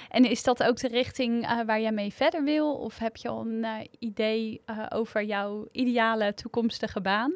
en 0.10 0.26
is 0.26 0.44
dat 0.44 0.64
ook 0.64 0.80
de 0.80 0.88
richting 0.88 1.44
uh, 1.44 1.62
waar 1.66 1.82
jij 1.82 1.92
mee 1.92 2.14
verder 2.14 2.44
wil? 2.44 2.74
Of 2.74 2.98
heb 2.98 3.18
je 3.18 3.28
al 3.28 3.42
een 3.42 3.64
uh, 3.64 3.78
idee 4.00 4.62
uh, 4.66 4.86
over 4.90 5.24
jouw 5.24 5.68
ideale 5.72 6.34
toekomstige 6.34 7.02
baan? 7.02 7.34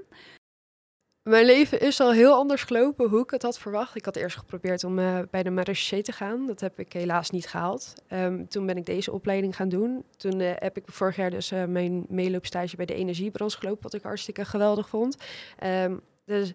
Mijn 1.30 1.46
leven 1.46 1.80
is 1.80 2.00
al 2.00 2.12
heel 2.12 2.34
anders 2.34 2.64
gelopen 2.64 3.10
hoe 3.10 3.22
ik 3.22 3.30
het 3.30 3.42
had 3.42 3.60
verwacht. 3.60 3.96
Ik 3.96 4.06
had 4.06 4.16
eerst 4.16 4.38
geprobeerd 4.38 4.84
om 4.84 5.00
uh, 5.00 5.20
bij 5.30 5.44
de 5.44 5.50
marechaussee 5.50 6.02
te 6.02 6.12
gaan. 6.12 6.48
Dat 6.48 6.60
heb 6.60 6.80
ik 6.80 6.94
helaas 6.94 7.30
niet 7.30 7.48
gehaald. 7.48 7.94
Um, 8.10 8.48
toen 8.48 8.66
ben 8.66 8.78
ik 8.78 8.86
deze 8.86 9.12
opleiding 9.12 9.56
gaan 9.56 9.70
doen. 9.70 10.04
Toen 10.18 10.40
uh, 10.40 10.52
heb 10.56 10.78
ik 10.78 10.84
vorig 10.86 11.16
jaar 11.16 11.30
dus 11.30 11.52
uh, 11.52 11.64
mijn 11.64 12.06
meeloopstage 12.10 12.76
bij 12.76 12.86
de 12.86 12.94
energiebranche 12.94 13.58
gelopen, 13.58 13.84
wat 13.84 13.94
ik 13.94 14.02
hartstikke 14.02 14.46
geweldig 14.46 14.90
vond. 14.90 15.18
Um, 15.64 16.02
dus 16.26 16.54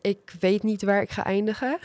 ik 0.00 0.34
weet 0.38 0.62
niet 0.62 0.82
waar 0.82 1.02
ik 1.02 1.10
ga 1.10 1.24
eindigen. 1.24 1.78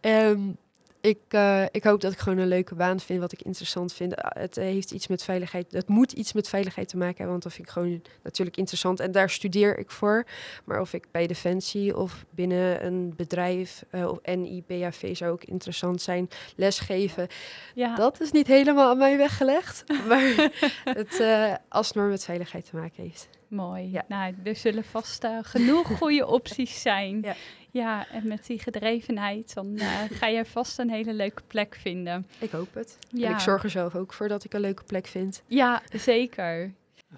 um, 0.00 0.56
ik, 1.00 1.18
uh, 1.30 1.64
ik 1.70 1.84
hoop 1.84 2.00
dat 2.00 2.12
ik 2.12 2.18
gewoon 2.18 2.38
een 2.38 2.48
leuke 2.48 2.74
baan 2.74 3.00
vind, 3.00 3.20
wat 3.20 3.32
ik 3.32 3.42
interessant 3.42 3.92
vind. 3.92 4.14
Het 4.16 4.56
heeft 4.56 4.90
iets 4.90 5.06
met 5.06 5.22
veiligheid, 5.22 5.72
het 5.72 5.88
moet 5.88 6.12
iets 6.12 6.32
met 6.32 6.48
veiligheid 6.48 6.88
te 6.88 6.96
maken 6.96 7.16
hebben, 7.16 7.30
want 7.30 7.42
dat 7.42 7.52
vind 7.52 7.66
ik 7.66 7.72
gewoon 7.72 8.02
natuurlijk 8.22 8.56
interessant. 8.56 9.00
En 9.00 9.12
daar 9.12 9.30
studeer 9.30 9.78
ik 9.78 9.90
voor. 9.90 10.24
Maar 10.64 10.80
of 10.80 10.92
ik 10.92 11.06
bij 11.10 11.26
Defensie 11.26 11.96
of 11.96 12.24
binnen 12.30 12.84
een 12.86 13.12
bedrijf 13.16 13.84
uh, 13.90 14.08
of 14.08 14.18
NIBAV 14.22 15.16
zou 15.16 15.32
ook 15.32 15.44
interessant 15.44 16.02
zijn, 16.02 16.28
lesgeven. 16.56 17.28
Ja. 17.74 17.94
Dat 17.94 18.20
is 18.20 18.30
niet 18.30 18.46
helemaal 18.46 18.90
aan 18.90 18.98
mij 18.98 19.16
weggelegd, 19.16 19.84
maar 20.08 20.50
het 20.84 21.18
uh, 21.20 21.54
alsmaar 21.68 22.08
met 22.08 22.24
veiligheid 22.24 22.70
te 22.70 22.76
maken 22.76 23.02
heeft. 23.02 23.28
Mooi. 23.50 23.90
Ja. 23.90 24.04
Nou, 24.08 24.34
er 24.44 24.56
zullen 24.56 24.84
vast 24.84 25.24
uh, 25.24 25.38
genoeg 25.42 25.86
goede 25.98 26.26
opties 26.26 26.80
zijn. 26.80 27.20
Ja. 27.22 27.34
Ja, 27.72 28.08
en 28.08 28.28
met 28.28 28.46
die 28.46 28.58
gedrevenheid, 28.58 29.54
dan 29.54 29.72
uh, 29.74 30.02
ga 30.20 30.26
je 30.26 30.44
vast 30.44 30.78
een 30.78 30.90
hele 30.90 31.12
leuke 31.12 31.42
plek 31.46 31.74
vinden. 31.74 32.26
Ik 32.38 32.50
hoop 32.50 32.74
het. 32.74 32.98
Ja. 33.10 33.26
En 33.26 33.32
ik 33.32 33.38
zorg 33.38 33.62
er 33.62 33.70
zelf 33.70 33.94
ook 33.94 34.12
voor 34.12 34.28
dat 34.28 34.44
ik 34.44 34.54
een 34.54 34.60
leuke 34.60 34.84
plek 34.84 35.06
vind. 35.06 35.42
Ja, 35.46 35.82
zeker. 35.92 36.72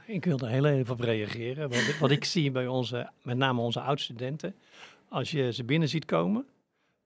Ik 0.07 0.25
wil 0.25 0.39
er 0.39 0.49
heel 0.49 0.67
even 0.67 0.95
op 0.95 1.01
reageren. 1.01 1.69
Wat, 1.69 1.99
wat 1.99 2.11
ik 2.11 2.25
zie 2.35 2.51
bij 2.51 2.67
onze, 2.67 3.11
met 3.23 3.37
name 3.37 3.61
onze 3.61 3.81
oud-studenten, 3.81 4.55
als 5.09 5.31
je 5.31 5.53
ze 5.53 5.65
binnen 5.65 5.89
ziet 5.89 6.05
komen, 6.05 6.47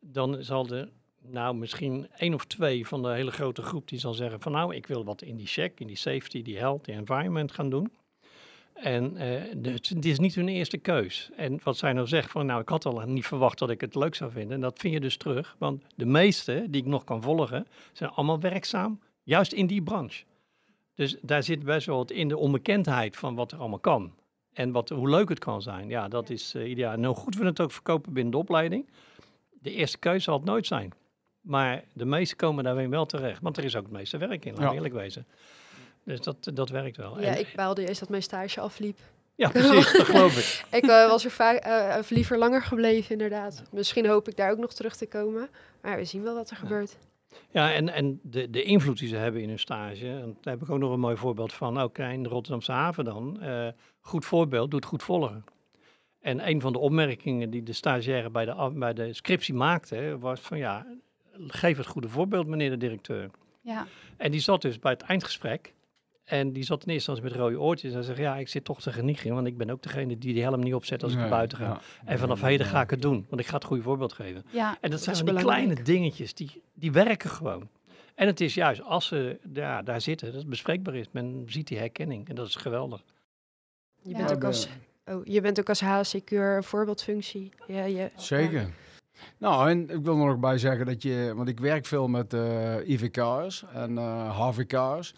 dan 0.00 0.44
zal 0.44 0.68
er 0.68 0.88
nou 1.20 1.56
misschien 1.56 2.08
één 2.16 2.34
of 2.34 2.44
twee 2.44 2.86
van 2.86 3.02
de 3.02 3.08
hele 3.08 3.30
grote 3.30 3.62
groep 3.62 3.88
die 3.88 3.98
zal 3.98 4.14
zeggen 4.14 4.40
van 4.40 4.52
nou, 4.52 4.74
ik 4.74 4.86
wil 4.86 5.04
wat 5.04 5.22
in 5.22 5.36
die 5.36 5.46
check, 5.46 5.80
in 5.80 5.86
die 5.86 5.96
safety, 5.96 6.42
die 6.42 6.58
health, 6.58 6.84
die 6.84 6.94
environment 6.94 7.52
gaan 7.52 7.70
doen. 7.70 7.92
En 8.76 9.16
uh, 9.16 9.70
het 9.72 10.04
is 10.04 10.18
niet 10.18 10.34
hun 10.34 10.48
eerste 10.48 10.78
keus. 10.78 11.30
En 11.36 11.60
wat 11.62 11.76
zij 11.76 11.92
nou 11.92 12.06
zegt 12.06 12.30
van 12.30 12.46
nou, 12.46 12.60
ik 12.60 12.68
had 12.68 12.84
al 12.84 13.00
niet 13.06 13.26
verwacht 13.26 13.58
dat 13.58 13.70
ik 13.70 13.80
het 13.80 13.94
leuk 13.94 14.14
zou 14.14 14.30
vinden. 14.30 14.54
En 14.54 14.60
dat 14.60 14.78
vind 14.78 14.94
je 14.94 15.00
dus 15.00 15.16
terug. 15.16 15.56
Want 15.58 15.82
de 15.94 16.06
meeste 16.06 16.66
die 16.68 16.82
ik 16.82 16.88
nog 16.88 17.04
kan 17.04 17.22
volgen, 17.22 17.66
zijn 17.92 18.10
allemaal 18.10 18.40
werkzaam, 18.40 19.00
juist 19.22 19.52
in 19.52 19.66
die 19.66 19.82
branche. 19.82 20.24
Dus 20.94 21.16
daar 21.22 21.42
zit 21.42 21.64
best 21.64 21.86
wel 21.86 21.96
wat 21.96 22.10
in 22.10 22.28
de 22.28 22.36
onbekendheid 22.36 23.16
van 23.16 23.34
wat 23.34 23.52
er 23.52 23.58
allemaal 23.58 23.78
kan. 23.78 24.12
En 24.52 24.72
wat, 24.72 24.88
hoe 24.88 25.08
leuk 25.08 25.28
het 25.28 25.38
kan 25.38 25.62
zijn. 25.62 25.88
Ja, 25.88 26.08
dat 26.08 26.30
is 26.30 26.54
uh, 26.54 26.70
ideaal. 26.70 26.92
En 26.92 27.04
hoe 27.04 27.14
goed 27.14 27.36
we 27.36 27.44
het 27.44 27.60
ook 27.60 27.72
verkopen 27.72 28.12
binnen 28.12 28.32
de 28.32 28.38
opleiding. 28.38 28.88
De 29.50 29.72
eerste 29.72 29.98
keuze 29.98 30.20
zal 30.20 30.36
het 30.36 30.44
nooit 30.44 30.66
zijn. 30.66 30.92
Maar 31.40 31.84
de 31.92 32.04
meesten 32.04 32.36
komen 32.36 32.64
daarin 32.64 32.90
wel 32.90 33.06
terecht. 33.06 33.42
Want 33.42 33.56
er 33.56 33.64
is 33.64 33.76
ook 33.76 33.82
het 33.82 33.92
meeste 33.92 34.18
werk 34.18 34.44
in, 34.44 34.54
laat 34.54 34.62
ja. 34.62 34.72
eerlijk 34.72 34.94
wezen. 34.94 35.26
Dus 36.06 36.20
dat, 36.20 36.50
dat 36.54 36.68
werkt 36.68 36.96
wel. 36.96 37.20
Ja, 37.20 37.34
en, 37.34 37.38
ik 37.38 37.52
baalde 37.54 37.88
eerst 37.88 38.00
dat 38.00 38.08
mijn 38.08 38.22
stage 38.22 38.60
afliep. 38.60 38.98
Ja, 39.34 39.48
precies, 39.60 39.92
dat 39.92 40.06
geloof 40.06 40.38
ik. 40.38 40.78
ik 40.80 40.84
uh, 40.84 41.08
was 41.08 41.24
er 41.24 41.30
vaak 41.30 41.66
uh, 41.66 41.98
liever 42.08 42.38
langer 42.38 42.62
gebleven, 42.62 43.10
inderdaad. 43.10 43.62
Misschien 43.72 44.06
hoop 44.06 44.28
ik 44.28 44.36
daar 44.36 44.50
ook 44.50 44.58
nog 44.58 44.74
terug 44.74 44.96
te 44.96 45.06
komen. 45.06 45.48
Maar 45.82 45.96
we 45.96 46.04
zien 46.04 46.22
wel 46.22 46.34
wat 46.34 46.50
er 46.50 46.56
ja. 46.56 46.62
gebeurt. 46.62 46.98
Ja, 47.50 47.72
en, 47.72 47.88
en 47.88 48.20
de, 48.22 48.50
de 48.50 48.62
invloed 48.62 48.98
die 48.98 49.08
ze 49.08 49.16
hebben 49.16 49.42
in 49.42 49.48
hun 49.48 49.58
stage. 49.58 50.08
En 50.08 50.36
daar 50.40 50.52
heb 50.52 50.62
ik 50.62 50.70
ook 50.70 50.78
nog 50.78 50.92
een 50.92 51.00
mooi 51.00 51.16
voorbeeld 51.16 51.52
van. 51.52 51.72
Nou, 51.72 51.90
in 51.94 52.22
de 52.22 52.28
Rotterdamse 52.28 52.72
haven 52.72 53.04
dan. 53.04 53.38
Uh, 53.42 53.68
goed 54.00 54.24
voorbeeld, 54.24 54.70
doet 54.70 54.84
goed 54.84 55.02
volgen. 55.02 55.44
En 56.20 56.48
een 56.48 56.60
van 56.60 56.72
de 56.72 56.78
opmerkingen 56.78 57.50
die 57.50 57.62
de 57.62 57.72
stagiaire 57.72 58.30
bij 58.30 58.44
de, 58.44 58.72
bij 58.74 58.92
de 58.92 59.12
scriptie 59.12 59.54
maakte, 59.54 60.18
was 60.18 60.40
van 60.40 60.58
ja, 60.58 60.86
geef 61.46 61.76
het 61.76 61.86
goede 61.86 62.08
voorbeeld, 62.08 62.46
meneer 62.46 62.70
de 62.70 62.76
directeur. 62.76 63.30
Ja. 63.60 63.86
En 64.16 64.30
die 64.30 64.40
zat 64.40 64.62
dus 64.62 64.78
bij 64.78 64.92
het 64.92 65.02
eindgesprek. 65.02 65.74
En 66.26 66.52
die 66.52 66.64
zat 66.64 66.84
in 66.86 66.92
eerste 66.92 67.10
instantie 67.10 67.22
met 67.22 67.32
rode 67.32 67.60
oortjes. 67.60 67.94
En 67.94 68.04
zei, 68.04 68.20
ja, 68.20 68.36
ik 68.36 68.48
zit 68.48 68.64
toch 68.64 68.80
te 68.80 68.92
genieten, 68.92 69.34
want 69.34 69.46
ik 69.46 69.56
ben 69.56 69.70
ook 69.70 69.82
degene 69.82 70.18
die 70.18 70.34
die 70.34 70.42
helm 70.42 70.60
niet 70.60 70.74
opzet 70.74 71.02
als 71.02 71.12
ik 71.12 71.18
naar 71.18 71.28
buiten 71.28 71.58
ga. 71.58 71.64
Ja. 71.64 71.80
En 72.04 72.18
vanaf 72.18 72.40
heden 72.40 72.66
ga 72.66 72.80
ik 72.80 72.90
het 72.90 73.02
doen, 73.02 73.26
want 73.28 73.40
ik 73.40 73.46
ga 73.46 73.54
het 73.54 73.64
goede 73.64 73.82
voorbeeld 73.82 74.12
geven. 74.12 74.44
Ja, 74.50 74.76
en 74.80 74.90
dat 74.90 75.02
zijn 75.02 75.24
die 75.24 75.34
kleine 75.34 75.82
dingetjes, 75.82 76.34
die, 76.34 76.62
die 76.74 76.92
werken 76.92 77.30
gewoon. 77.30 77.68
En 78.14 78.26
het 78.26 78.40
is 78.40 78.54
juist 78.54 78.82
als 78.82 79.06
ze 79.06 79.38
ja, 79.52 79.82
daar 79.82 80.00
zitten, 80.00 80.26
dat 80.26 80.36
het 80.36 80.48
bespreekbaar 80.48 80.94
is. 80.94 81.06
Men 81.10 81.42
ziet 81.46 81.68
die 81.68 81.78
herkenning 81.78 82.28
en 82.28 82.34
dat 82.34 82.46
is 82.46 82.54
geweldig. 82.54 83.02
Je 84.02 84.16
bent, 84.16 84.32
ook, 84.32 84.44
als, 84.44 84.68
oh, 85.04 85.24
je 85.24 85.40
bent 85.40 85.60
ook 85.60 85.68
als 85.68 85.82
een 85.82 86.62
voorbeeldfunctie. 86.62 87.52
Ja, 87.66 87.84
je, 87.84 88.10
Zeker. 88.16 88.60
Ja. 88.60 88.68
Nou, 89.38 89.70
en 89.70 89.90
ik 89.90 90.04
wil 90.04 90.18
er 90.18 90.26
nog 90.26 90.38
bij 90.38 90.58
zeggen 90.58 90.86
dat 90.86 91.02
je, 91.02 91.32
want 91.36 91.48
ik 91.48 91.60
werk 91.60 91.86
veel 91.86 92.08
met 92.08 92.34
uh, 92.34 92.88
IVK'ers 92.88 93.64
en 93.72 93.90
uh, 93.90 94.40
HVK'ers. 94.40 95.14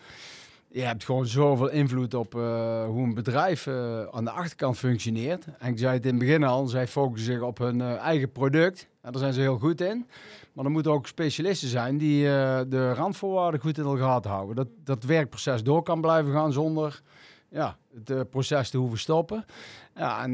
Je 0.70 0.80
hebt 0.80 1.04
gewoon 1.04 1.26
zoveel 1.26 1.68
invloed 1.68 2.14
op 2.14 2.34
uh, 2.34 2.84
hoe 2.84 3.02
een 3.02 3.14
bedrijf 3.14 3.66
uh, 3.66 4.02
aan 4.10 4.24
de 4.24 4.30
achterkant 4.30 4.78
functioneert. 4.78 5.46
En 5.58 5.72
ik 5.72 5.78
zei 5.78 5.92
het 5.94 6.04
in 6.04 6.10
het 6.10 6.18
begin 6.18 6.44
al, 6.44 6.66
zij 6.66 6.86
focussen 6.86 7.32
zich 7.32 7.42
op 7.42 7.58
hun 7.58 7.78
uh, 7.78 7.96
eigen 7.96 8.32
product. 8.32 8.88
En 9.00 9.12
daar 9.12 9.20
zijn 9.20 9.32
ze 9.32 9.40
heel 9.40 9.58
goed 9.58 9.80
in. 9.80 10.06
Maar 10.52 10.64
er 10.64 10.70
moeten 10.70 10.92
ook 10.92 11.06
specialisten 11.06 11.68
zijn 11.68 11.98
die 11.98 12.22
de 12.68 12.92
randvoorwaarden 12.92 13.60
goed 13.60 13.78
in 13.78 13.84
de 13.84 13.96
gaten 13.96 14.30
houden. 14.30 14.56
Dat 14.56 14.68
dat 14.84 15.04
werkproces 15.04 15.62
door 15.62 15.82
kan 15.82 16.00
blijven 16.00 16.32
gaan 16.32 16.52
zonder 16.52 17.02
ja, 17.48 17.76
het 18.04 18.30
proces 18.30 18.70
te 18.70 18.78
hoeven 18.78 18.98
stoppen. 18.98 19.44
Ja, 19.94 20.22
en 20.22 20.32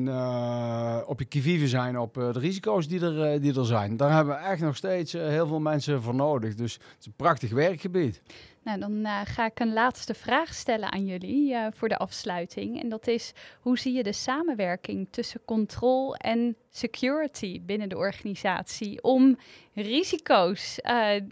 op 1.07 1.18
je 1.18 1.25
kivive 1.25 1.68
zijn 1.68 1.99
op 1.99 2.14
de 2.14 2.31
risico's 2.31 2.88
die 2.88 3.01
er, 3.01 3.40
die 3.40 3.59
er 3.59 3.66
zijn. 3.66 3.97
Daar 3.97 4.12
hebben 4.12 4.35
we 4.35 4.40
echt 4.40 4.61
nog 4.61 4.77
steeds 4.77 5.12
heel 5.12 5.47
veel 5.47 5.61
mensen 5.61 6.03
voor 6.03 6.14
nodig. 6.14 6.55
Dus 6.55 6.73
het 6.73 6.83
is 7.01 7.07
een 7.07 7.12
prachtig 7.16 7.51
werkgebied. 7.51 8.23
Nou, 8.64 8.79
dan 8.79 9.07
ga 9.24 9.46
ik 9.46 9.61
een 9.61 9.72
laatste 9.72 10.14
vraag 10.14 10.55
stellen 10.55 10.92
aan 10.92 11.07
jullie 11.07 11.57
voor 11.70 11.88
de 11.88 11.96
afsluiting. 11.96 12.83
En 12.83 12.88
dat 12.88 13.07
is, 13.07 13.33
hoe 13.61 13.79
zie 13.79 13.92
je 13.92 14.03
de 14.03 14.12
samenwerking 14.12 15.09
tussen 15.11 15.40
control 15.44 16.16
en 16.16 16.57
security 16.70 17.61
binnen 17.62 17.88
de 17.88 17.96
organisatie 17.96 19.03
om 19.03 19.38
risico's 19.74 20.79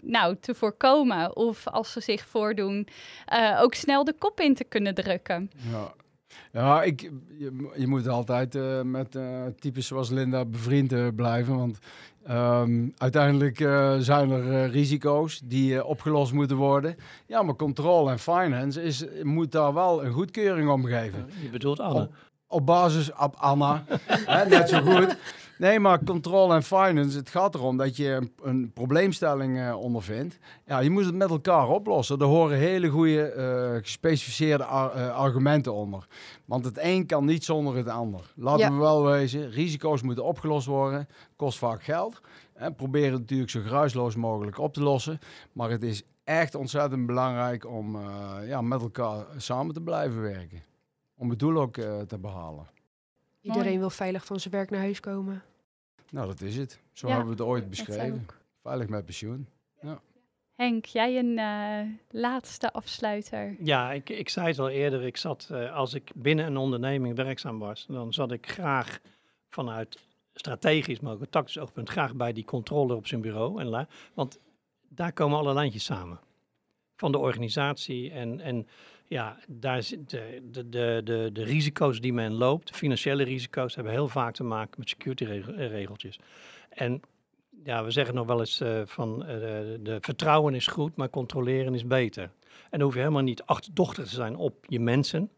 nou, 0.01 0.37
te 0.39 0.55
voorkomen 0.55 1.35
of 1.35 1.67
als 1.67 1.91
ze 1.91 1.99
zich 1.99 2.27
voordoen 2.27 2.87
ook 3.57 3.73
snel 3.73 4.03
de 4.03 4.13
kop 4.13 4.39
in 4.39 4.55
te 4.55 4.63
kunnen 4.63 4.95
drukken? 4.95 5.51
Ja. 5.71 5.93
Ja, 6.51 6.83
ik, 6.83 7.11
je, 7.37 7.69
je 7.75 7.87
moet 7.87 8.07
altijd 8.07 8.55
uh, 8.55 8.81
met 8.81 9.15
uh, 9.15 9.45
types 9.59 9.87
zoals 9.87 10.09
Linda 10.09 10.45
bevriend 10.45 10.93
uh, 10.93 11.07
blijven. 11.15 11.57
Want 11.57 11.77
um, 12.29 12.93
uiteindelijk 12.97 13.57
zijn 13.99 14.31
er 14.31 14.69
risico's 14.69 15.41
die 15.43 15.85
opgelost 15.85 16.33
moeten 16.33 16.57
worden. 16.57 16.95
Ja, 17.25 17.41
maar 17.41 17.55
controle 17.55 18.11
en 18.11 18.19
finance 18.19 18.83
is, 18.83 19.05
moet 19.23 19.51
daar 19.51 19.73
wel 19.73 20.05
een 20.05 20.11
goedkeuring 20.11 20.69
om 20.69 20.85
geven. 20.85 21.29
Je 21.41 21.49
bedoelt 21.49 21.79
Anne? 21.79 22.01
Op, 22.01 22.13
op 22.47 22.65
basis 22.65 23.11
op 23.13 23.35
Anna, 23.35 23.83
hè, 24.25 24.45
net 24.49 24.69
zo 24.69 24.81
goed. 24.81 25.17
Nee, 25.57 25.79
maar 25.79 26.03
control 26.03 26.53
en 26.53 26.63
finance, 26.63 27.17
het 27.17 27.29
gaat 27.29 27.55
erom 27.55 27.77
dat 27.77 27.97
je 27.97 28.09
een, 28.09 28.31
een 28.41 28.71
probleemstelling 28.73 29.57
uh, 29.57 29.75
ondervindt. 29.79 30.37
Ja, 30.65 30.79
je 30.79 30.89
moet 30.89 31.05
het 31.05 31.15
met 31.15 31.29
elkaar 31.29 31.69
oplossen. 31.69 32.19
Er 32.19 32.25
horen 32.25 32.57
hele 32.57 32.89
goede 32.89 33.33
uh, 33.37 33.81
gespecificeerde 33.81 34.63
ar 34.63 34.95
uh, 34.95 35.15
argumenten 35.15 35.73
onder. 35.73 36.07
Want 36.45 36.65
het 36.65 36.77
een 36.81 37.05
kan 37.05 37.25
niet 37.25 37.43
zonder 37.43 37.75
het 37.75 37.87
ander. 37.87 38.33
Laten 38.35 38.65
ja. 38.65 38.71
we 38.71 38.77
wel 38.77 39.05
wezen, 39.05 39.49
risico's 39.49 40.01
moeten 40.01 40.23
opgelost 40.23 40.67
worden. 40.67 41.07
Kost 41.35 41.57
vaak 41.57 41.83
geld. 41.83 42.21
En 42.53 42.75
proberen 42.75 43.11
het 43.11 43.21
natuurlijk 43.21 43.49
zo 43.49 43.61
geruisloos 43.61 44.15
mogelijk 44.15 44.57
op 44.59 44.73
te 44.73 44.83
lossen. 44.83 45.19
Maar 45.51 45.69
het 45.69 45.83
is 45.83 46.03
echt 46.23 46.55
ontzettend 46.55 47.05
belangrijk 47.05 47.67
om 47.67 47.97
ja, 48.45 48.61
met 48.61 48.81
elkaar 48.81 49.25
samen 49.37 49.73
te 49.73 49.81
blijven 49.81 50.21
werken. 50.21 50.63
Om 51.17 51.29
het 51.29 51.39
doel 51.39 51.61
ook 51.61 51.73
te 52.07 52.17
behalen. 52.19 52.72
Iedereen 53.43 53.67
Mooi. 53.67 53.79
wil 53.79 53.89
veilig 53.89 54.25
van 54.25 54.39
zijn 54.39 54.53
werk 54.53 54.69
naar 54.69 54.79
huis 54.79 54.99
komen. 54.99 55.43
Nou, 56.09 56.27
dat 56.27 56.41
is 56.41 56.57
het. 56.57 56.79
Zo 56.91 57.07
ja, 57.07 57.15
hebben 57.15 57.35
we 57.35 57.41
het 57.41 57.49
ooit 57.51 57.69
beschreven. 57.69 58.25
Veilig 58.61 58.87
met 58.87 59.05
pensioen. 59.05 59.47
Ja. 59.81 60.01
Henk, 60.55 60.85
jij 60.85 61.17
een 61.19 61.37
uh, 61.37 61.95
laatste 62.09 62.71
afsluiter? 62.71 63.55
Ja, 63.59 63.91
ik, 63.91 64.09
ik 64.09 64.29
zei 64.29 64.47
het 64.47 64.59
al 64.59 64.69
eerder. 64.69 65.03
Ik 65.03 65.17
zat, 65.17 65.49
uh, 65.51 65.75
als 65.75 65.93
ik 65.93 66.11
binnen 66.15 66.45
een 66.45 66.57
onderneming 66.57 67.15
werkzaam 67.15 67.59
was, 67.59 67.85
dan 67.89 68.13
zat 68.13 68.31
ik 68.31 68.49
graag 68.49 68.99
vanuit 69.49 69.99
strategisch, 70.33 70.99
maar 70.99 71.13
ook 71.13 71.25
tactisch 71.29 71.57
oogpunt, 71.57 71.89
graag 71.89 72.15
bij 72.15 72.33
die 72.33 72.45
controller 72.45 72.95
op 72.95 73.07
zijn 73.07 73.21
bureau. 73.21 73.59
En 73.59 73.67
la, 73.67 73.87
want 74.13 74.39
daar 74.87 75.13
komen 75.13 75.37
alle 75.37 75.53
lijntjes 75.53 75.83
samen. 75.83 76.19
Van 76.95 77.11
de 77.11 77.17
organisatie 77.17 78.11
en, 78.11 78.39
en 78.39 78.67
ja, 79.07 79.37
daar 79.47 79.83
zit 79.83 80.09
de, 80.09 80.41
de, 80.51 80.69
de, 80.69 81.01
de, 81.03 81.29
de 81.33 81.43
risico's 81.43 81.99
die 81.99 82.13
men 82.13 82.33
loopt, 82.33 82.67
de 82.67 82.73
financiële 82.73 83.23
risico's, 83.23 83.75
hebben 83.75 83.93
heel 83.93 84.07
vaak 84.07 84.33
te 84.33 84.43
maken 84.43 84.73
met 84.77 84.89
security 84.89 85.25
regeltjes. 85.55 86.19
En 86.69 87.01
ja, 87.63 87.83
we 87.83 87.91
zeggen 87.91 88.15
nog 88.15 88.27
wel 88.27 88.39
eens 88.39 88.61
uh, 88.61 88.81
van 88.85 89.19
de, 89.19 89.97
vertrouwen 90.01 90.53
is 90.53 90.67
goed, 90.67 90.95
maar 90.95 91.09
controleren 91.09 91.73
is 91.73 91.87
beter. 91.87 92.23
En 92.23 92.31
dan 92.69 92.81
hoef 92.81 92.93
je 92.93 92.99
helemaal 92.99 93.21
niet 93.21 93.43
achterdochtig 93.43 94.03
te 94.03 94.15
zijn 94.15 94.35
op 94.35 94.65
je 94.67 94.79
mensen, 94.79 95.29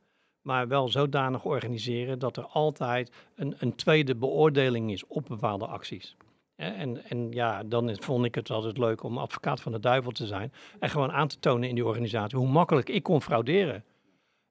maar 0.41 0.67
wel 0.67 0.89
zodanig 0.89 1.45
organiseren 1.45 2.19
dat 2.19 2.37
er 2.37 2.45
altijd 2.45 3.11
een, 3.35 3.55
een 3.57 3.75
tweede 3.75 4.15
beoordeling 4.15 4.91
is 4.91 5.07
op 5.07 5.25
bepaalde 5.27 5.65
acties. 5.65 6.15
En, 6.55 7.09
en 7.09 7.31
ja, 7.31 7.63
dan 7.63 7.97
vond 7.99 8.25
ik 8.25 8.35
het 8.35 8.49
altijd 8.49 8.77
leuk 8.77 9.03
om 9.03 9.17
advocaat 9.17 9.61
van 9.61 9.71
de 9.71 9.79
duivel 9.79 10.11
te 10.11 10.25
zijn. 10.25 10.53
En 10.79 10.89
gewoon 10.89 11.11
aan 11.11 11.27
te 11.27 11.39
tonen 11.39 11.69
in 11.69 11.75
die 11.75 11.85
organisatie 11.85 12.37
hoe 12.37 12.47
makkelijk 12.47 12.89
ik 12.89 13.03
kon 13.03 13.21
frauderen. 13.21 13.83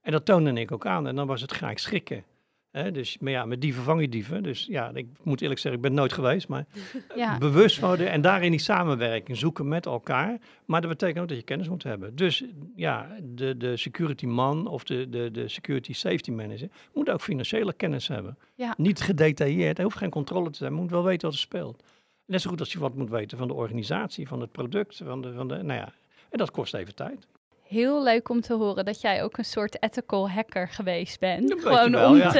En 0.00 0.12
dat 0.12 0.24
toonde 0.24 0.52
ik 0.52 0.72
ook 0.72 0.86
aan. 0.86 1.06
En 1.06 1.16
dan 1.16 1.26
was 1.26 1.40
het 1.40 1.52
graag 1.52 1.78
schrikken. 1.78 2.24
He, 2.70 2.90
dus, 2.90 3.18
maar 3.18 3.32
ja, 3.32 3.44
met 3.44 3.60
dieven 3.60 3.82
vang 3.82 4.00
je 4.00 4.08
dieven. 4.08 4.42
Dus 4.42 4.66
ja, 4.70 4.90
ik 4.94 5.06
moet 5.22 5.40
eerlijk 5.40 5.60
zeggen, 5.60 5.82
ik 5.82 5.88
ben 5.88 5.96
nooit 5.96 6.12
geweest. 6.12 6.48
Maar 6.48 6.66
ja. 7.16 7.38
bewust 7.38 7.80
worden 7.80 8.10
en 8.10 8.20
daarin 8.20 8.50
die 8.50 8.60
samenwerking 8.60 9.38
zoeken 9.38 9.68
met 9.68 9.86
elkaar. 9.86 10.38
Maar 10.64 10.80
dat 10.80 10.90
betekent 10.90 11.18
ook 11.18 11.28
dat 11.28 11.36
je 11.36 11.42
kennis 11.42 11.68
moet 11.68 11.82
hebben. 11.82 12.16
Dus 12.16 12.44
ja, 12.76 13.08
de, 13.22 13.56
de 13.56 13.76
security 13.76 14.26
man 14.26 14.66
of 14.66 14.84
de, 14.84 15.08
de, 15.08 15.30
de 15.30 15.48
security 15.48 15.92
safety 15.92 16.30
manager 16.30 16.68
moet 16.94 17.10
ook 17.10 17.20
financiële 17.20 17.72
kennis 17.72 18.08
hebben. 18.08 18.38
Ja. 18.54 18.74
Niet 18.76 19.00
gedetailleerd, 19.00 19.78
er 19.78 19.84
hoeft 19.84 19.96
geen 19.96 20.10
controle 20.10 20.50
te 20.50 20.58
zijn. 20.58 20.72
moet 20.72 20.90
wel 20.90 21.04
weten 21.04 21.26
wat 21.26 21.36
er 21.36 21.42
speelt. 21.42 21.82
Net 22.26 22.40
zo 22.40 22.50
goed 22.50 22.60
als 22.60 22.72
je 22.72 22.78
wat 22.78 22.94
moet 22.94 23.10
weten 23.10 23.38
van 23.38 23.48
de 23.48 23.54
organisatie, 23.54 24.28
van 24.28 24.40
het 24.40 24.52
product, 24.52 25.00
van 25.04 25.22
de, 25.22 25.32
van 25.32 25.48
de 25.48 25.54
nou 25.62 25.78
ja. 25.80 25.92
En 26.30 26.38
dat 26.38 26.50
kost 26.50 26.74
even 26.74 26.94
tijd. 26.94 27.26
heel 27.62 28.02
leuk 28.02 28.28
om 28.28 28.40
te 28.40 28.54
horen 28.54 28.84
dat 28.84 29.00
jij 29.00 29.22
ook 29.22 29.38
een 29.38 29.44
soort 29.44 29.82
ethical 29.82 30.30
hacker 30.30 30.68
geweest 30.68 31.20
bent. 31.20 31.54
Gewoon 31.60 31.90
wel, 31.90 32.10
om 32.10 32.16
ja. 32.16 32.30
te, 32.30 32.38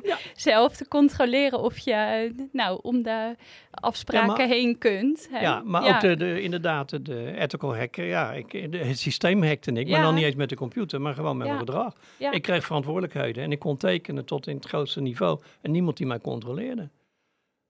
Ja. 0.02 0.16
zelf 0.34 0.76
te 0.76 0.88
controleren 0.88 1.58
of 1.60 1.78
je 1.78 2.30
nou 2.52 2.78
om 2.82 3.02
de 3.02 3.36
afspraken 3.70 4.28
Ja, 4.28 4.36
maar- 4.36 4.46
heen 4.48 4.78
kunt. 4.78 5.28
hè. 5.30 5.40
Ja, 5.40 5.62
maar 5.64 5.94
ook 5.94 6.00
de, 6.00 6.16
de, 6.16 6.40
inderdaad 6.42 7.04
de 7.06 7.32
ethical 7.36 7.76
hacker. 7.76 8.04
Ja, 8.04 8.32
ik, 8.32 8.72
de, 8.72 8.78
het 8.78 8.98
systeem 8.98 9.42
hackte 9.42 9.72
ik, 9.72 9.88
maar 9.88 10.02
dan 10.02 10.14
niet 10.14 10.24
eens 10.24 10.34
met 10.34 10.48
de 10.48 10.56
computer, 10.56 11.00
maar 11.00 11.14
gewoon 11.14 11.36
met 11.36 11.46
mijn 11.46 11.58
gedrag. 11.58 11.94
Ja. 12.18 12.30
Ik 12.32 12.42
kreeg 12.42 12.64
verantwoordelijkheden 12.64 13.42
en 13.44 13.52
ik 13.52 13.58
kon 13.58 13.76
tekenen 13.76 14.24
tot 14.24 14.46
in 14.46 14.56
het 14.56 14.66
grootste 14.66 15.00
niveau 15.00 15.40
en 15.60 15.70
niemand 15.70 15.96
die 15.96 16.06
mij 16.06 16.20
controleerde. 16.20 16.88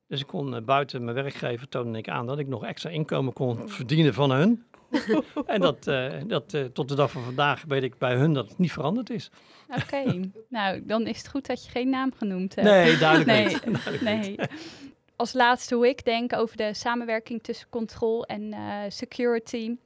Dus 0.09 0.21
ik 0.21 0.27
kon 0.27 0.55
eh, 0.55 0.62
buiten 0.62 1.05
mijn 1.05 1.16
werkgever 1.16 1.69
toonde 1.69 1.99
ik 1.99 2.09
aan 2.09 2.27
dat 2.27 2.38
ik 2.38 2.47
nog 2.47 2.64
extra 2.64 2.90
inkomen 2.90 3.33
kon 3.33 3.69
verdienen 3.69 4.14
van 4.14 4.31
hun. 4.31 4.64
en 5.47 5.61
dat, 5.61 5.87
eh, 5.87 6.12
dat 6.27 6.55
eh, 6.55 6.64
tot 6.64 6.88
de 6.88 6.95
dag 6.95 7.11
van 7.11 7.23
vandaag 7.23 7.64
weet 7.69 7.83
ik 7.83 7.99
bij 7.99 8.14
hun 8.14 8.33
dat 8.33 8.49
het 8.49 8.59
niet 8.59 8.73
veranderd 8.73 9.11
is. 9.11 9.31
Oké, 9.69 10.31
nou 10.49 10.87
dan 10.87 11.07
is 11.07 11.19
het 11.19 11.29
goed 11.29 11.47
dat 11.47 11.64
je 11.64 11.71
geen 11.71 11.88
naam 11.88 12.12
genoemd 12.16 12.55
hebt. 12.55 12.69
Nee, 12.69 12.99
duidelijk 12.99 13.29
Nee, 13.29 13.45
niet. 13.45 13.62
Duidelijk 13.85 13.90
niet. 13.90 14.37
Nee. 14.37 14.49
Als 15.16 15.33
laatste 15.33 15.75
hoe 15.75 15.88
ik 15.88 16.05
denk 16.05 16.33
over 16.33 16.57
de 16.57 16.75
samenwerking 16.75 17.42
tussen 17.42 17.69
control 17.69 18.25
en 18.25 18.53
eh, 18.53 18.79
security. 18.88 19.77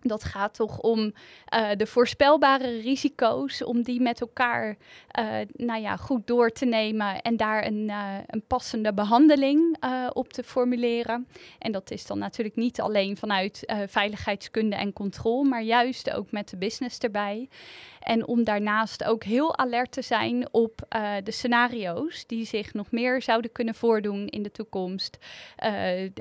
Dat 0.00 0.24
gaat 0.24 0.54
toch 0.54 0.78
om 0.78 1.12
eh, 1.44 1.68
de 1.76 1.86
voorspelbare 1.86 2.80
risico's, 2.80 3.64
om 3.64 3.82
die 3.82 4.00
met 4.00 4.20
elkaar 4.20 4.76
eh, 5.16 5.36
nou 5.52 5.80
ja, 5.80 5.96
goed 5.96 6.26
door 6.26 6.50
te 6.50 6.64
nemen 6.64 7.20
en 7.22 7.36
daar 7.36 7.66
een, 7.66 7.90
eh, 7.90 8.14
een 8.26 8.42
passende 8.46 8.94
behandeling 8.94 9.76
eh, 9.80 10.06
op 10.12 10.32
te 10.32 10.42
formuleren. 10.42 11.28
En 11.58 11.72
dat 11.72 11.90
is 11.90 12.06
dan 12.06 12.18
natuurlijk 12.18 12.56
niet 12.56 12.80
alleen 12.80 13.16
vanuit 13.16 13.74
veiligheidskunde 13.86 14.76
en 14.76 14.92
controle, 14.92 15.48
maar 15.48 15.62
juist 15.62 16.10
ook 16.10 16.30
met 16.30 16.48
de 16.48 16.56
business 16.56 16.98
erbij. 16.98 17.48
En 18.00 18.26
om 18.26 18.44
daarnaast 18.44 19.04
ook 19.04 19.24
heel 19.24 19.58
alert 19.58 19.92
te 19.92 20.02
zijn 20.02 20.48
op 20.52 20.86
de 21.24 21.30
scenario's 21.30 22.26
die 22.26 22.44
zich 22.44 22.74
nog 22.74 22.90
meer 22.90 23.22
zouden 23.22 23.52
kunnen 23.52 23.74
voordoen 23.74 24.26
in 24.26 24.42
de 24.42 24.50
toekomst. 24.50 25.18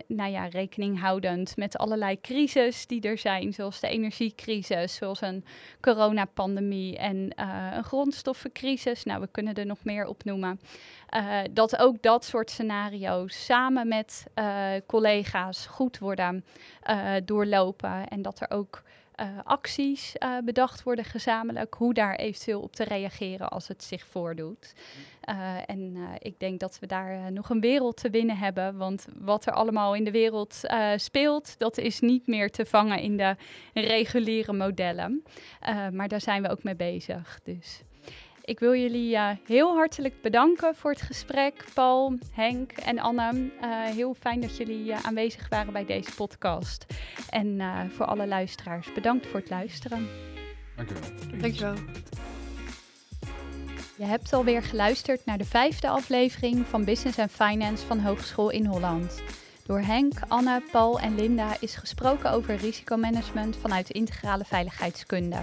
Nou 0.08 0.32
ja, 0.32 0.46
rekening 0.46 1.00
houdend 1.00 1.58
met 1.58 1.78
allerlei 1.78 2.22
crises 2.22 2.88
die 2.88 3.02
er 3.02 3.18
zijn, 3.18 3.54
zoals 3.66 3.80
de 3.80 4.00
energiecrisis, 4.00 4.96
zoals 4.96 5.22
een 5.22 5.46
coronapandemie 5.82 6.98
en 6.98 7.30
eh, 7.30 7.68
een 7.76 7.84
grondstoffencrisis. 7.84 9.04
Nou, 9.04 9.22
we 9.22 9.28
kunnen 9.32 9.54
er 9.54 9.66
nog 9.66 9.84
meer 9.84 10.06
opnoemen. 10.06 10.60
Eh, 11.10 11.40
dat 11.52 11.78
ook 11.78 12.02
dat 12.02 12.26
soort 12.26 12.50
scenario's 12.50 13.46
samen 13.46 13.88
met 13.88 14.26
eh, 14.34 14.72
collega's 14.88 15.66
goed 15.66 15.98
worden 15.98 16.46
doorlopen 17.26 18.08
en 18.08 18.22
dat 18.22 18.42
er 18.42 18.50
ook 18.50 18.84
eh, 19.16 19.28
acties 19.44 20.18
eh, 20.18 20.38
bedacht 20.46 20.84
worden 20.84 21.06
gezamenlijk, 21.06 21.74
hoe 21.74 21.94
daar 21.94 22.16
eventueel 22.16 22.62
op 22.62 22.76
te 22.76 22.84
reageren 22.84 23.50
als 23.50 23.68
het 23.68 23.84
zich 23.84 24.06
voordoet. 24.06 24.74
Eh, 25.22 25.58
en 25.66 25.98
ik 26.20 26.40
denk 26.40 26.60
dat 26.60 26.80
we 26.80 26.88
daar 26.88 27.32
nog 27.32 27.50
een 27.50 27.60
wereld 27.60 27.98
te 27.98 28.10
winnen 28.10 28.38
hebben, 28.38 28.78
want 28.78 29.08
wat 29.18 29.46
er 29.46 29.54
allemaal 29.54 29.96
in 29.96 30.04
de 30.04 30.12
wereld 30.12 30.62
speelt, 30.96 31.60
dat 31.60 31.78
is 31.78 32.00
niet 32.00 32.28
meer 32.28 32.52
te 32.52 32.66
vangen 32.66 33.00
in 33.00 33.18
de 33.18 33.36
reguliere 33.74 34.54
modellen. 34.54 35.24
Maar 35.92 36.08
daar 36.08 36.22
zijn 36.22 36.42
we 36.42 36.50
ook 36.50 36.64
mee 36.64 36.76
bezig. 36.76 37.40
Dus 37.44 37.82
ik 38.46 38.60
wil 38.60 38.76
jullie 38.76 39.18
heel 39.46 39.76
hartelijk 39.76 40.22
bedanken 40.22 40.76
voor 40.76 40.92
het 40.92 41.02
gesprek, 41.02 41.66
Paul, 41.74 42.18
Henk 42.32 42.72
en 42.72 43.00
Anne. 43.00 43.52
Eh, 43.62 43.70
heel 43.84 44.14
fijn 44.14 44.42
dat 44.42 44.58
jullie 44.58 44.92
eh, 44.92 45.06
aanwezig 45.06 45.50
waren 45.50 45.74
bij 45.74 45.86
deze 45.86 46.16
podcast. 46.16 46.86
En 47.30 47.62
eh, 47.62 47.80
voor 47.90 48.06
alle 48.06 48.28
luisteraars, 48.28 48.94
bedankt 48.94 49.28
voor 49.28 49.40
het 49.40 49.50
luisteren. 49.50 50.08
Dank 50.76 50.90
u 50.90 50.94
wel. 50.94 51.40
Dankjewel. 51.40 51.76
Je 53.98 54.06
hebt 54.06 54.34
alweer 54.34 54.64
geluisterd 54.64 55.26
naar 55.26 55.38
de 55.38 55.46
vijfde 55.46 55.90
aflevering 55.90 56.66
van 56.68 56.86
Business 56.86 57.20
and 57.20 57.32
Finance 57.32 57.86
van 57.86 58.00
Hogeschool 58.00 58.50
in 58.50 58.66
Holland. 58.66 59.24
Door 59.66 59.80
Henk, 59.80 60.14
Anne, 60.28 60.62
Paul 60.72 61.00
en 61.00 61.16
Linda 61.16 61.56
is 61.60 61.76
gesproken 61.76 62.32
over 62.32 62.56
risicomanagement 62.56 63.56
vanuit 63.56 63.88
de 63.88 63.94
integrale 63.94 64.46
veiligheidskunde. 64.46 65.38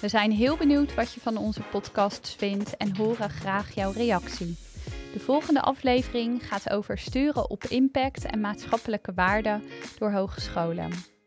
We 0.00 0.08
zijn 0.08 0.32
heel 0.32 0.56
benieuwd 0.56 0.94
wat 0.94 1.12
je 1.12 1.20
van 1.20 1.36
onze 1.36 1.62
podcasts 1.62 2.34
vindt 2.34 2.76
en 2.76 2.96
horen 2.96 3.30
graag 3.30 3.74
jouw 3.74 3.90
reactie. 3.90 4.56
De 5.12 5.20
volgende 5.20 5.60
aflevering 5.60 6.48
gaat 6.48 6.70
over 6.70 6.98
sturen 6.98 7.50
op 7.50 7.64
impact 7.64 8.24
en 8.24 8.40
maatschappelijke 8.40 9.12
waarden 9.14 9.62
door 9.98 10.10
hogescholen. 10.10 11.17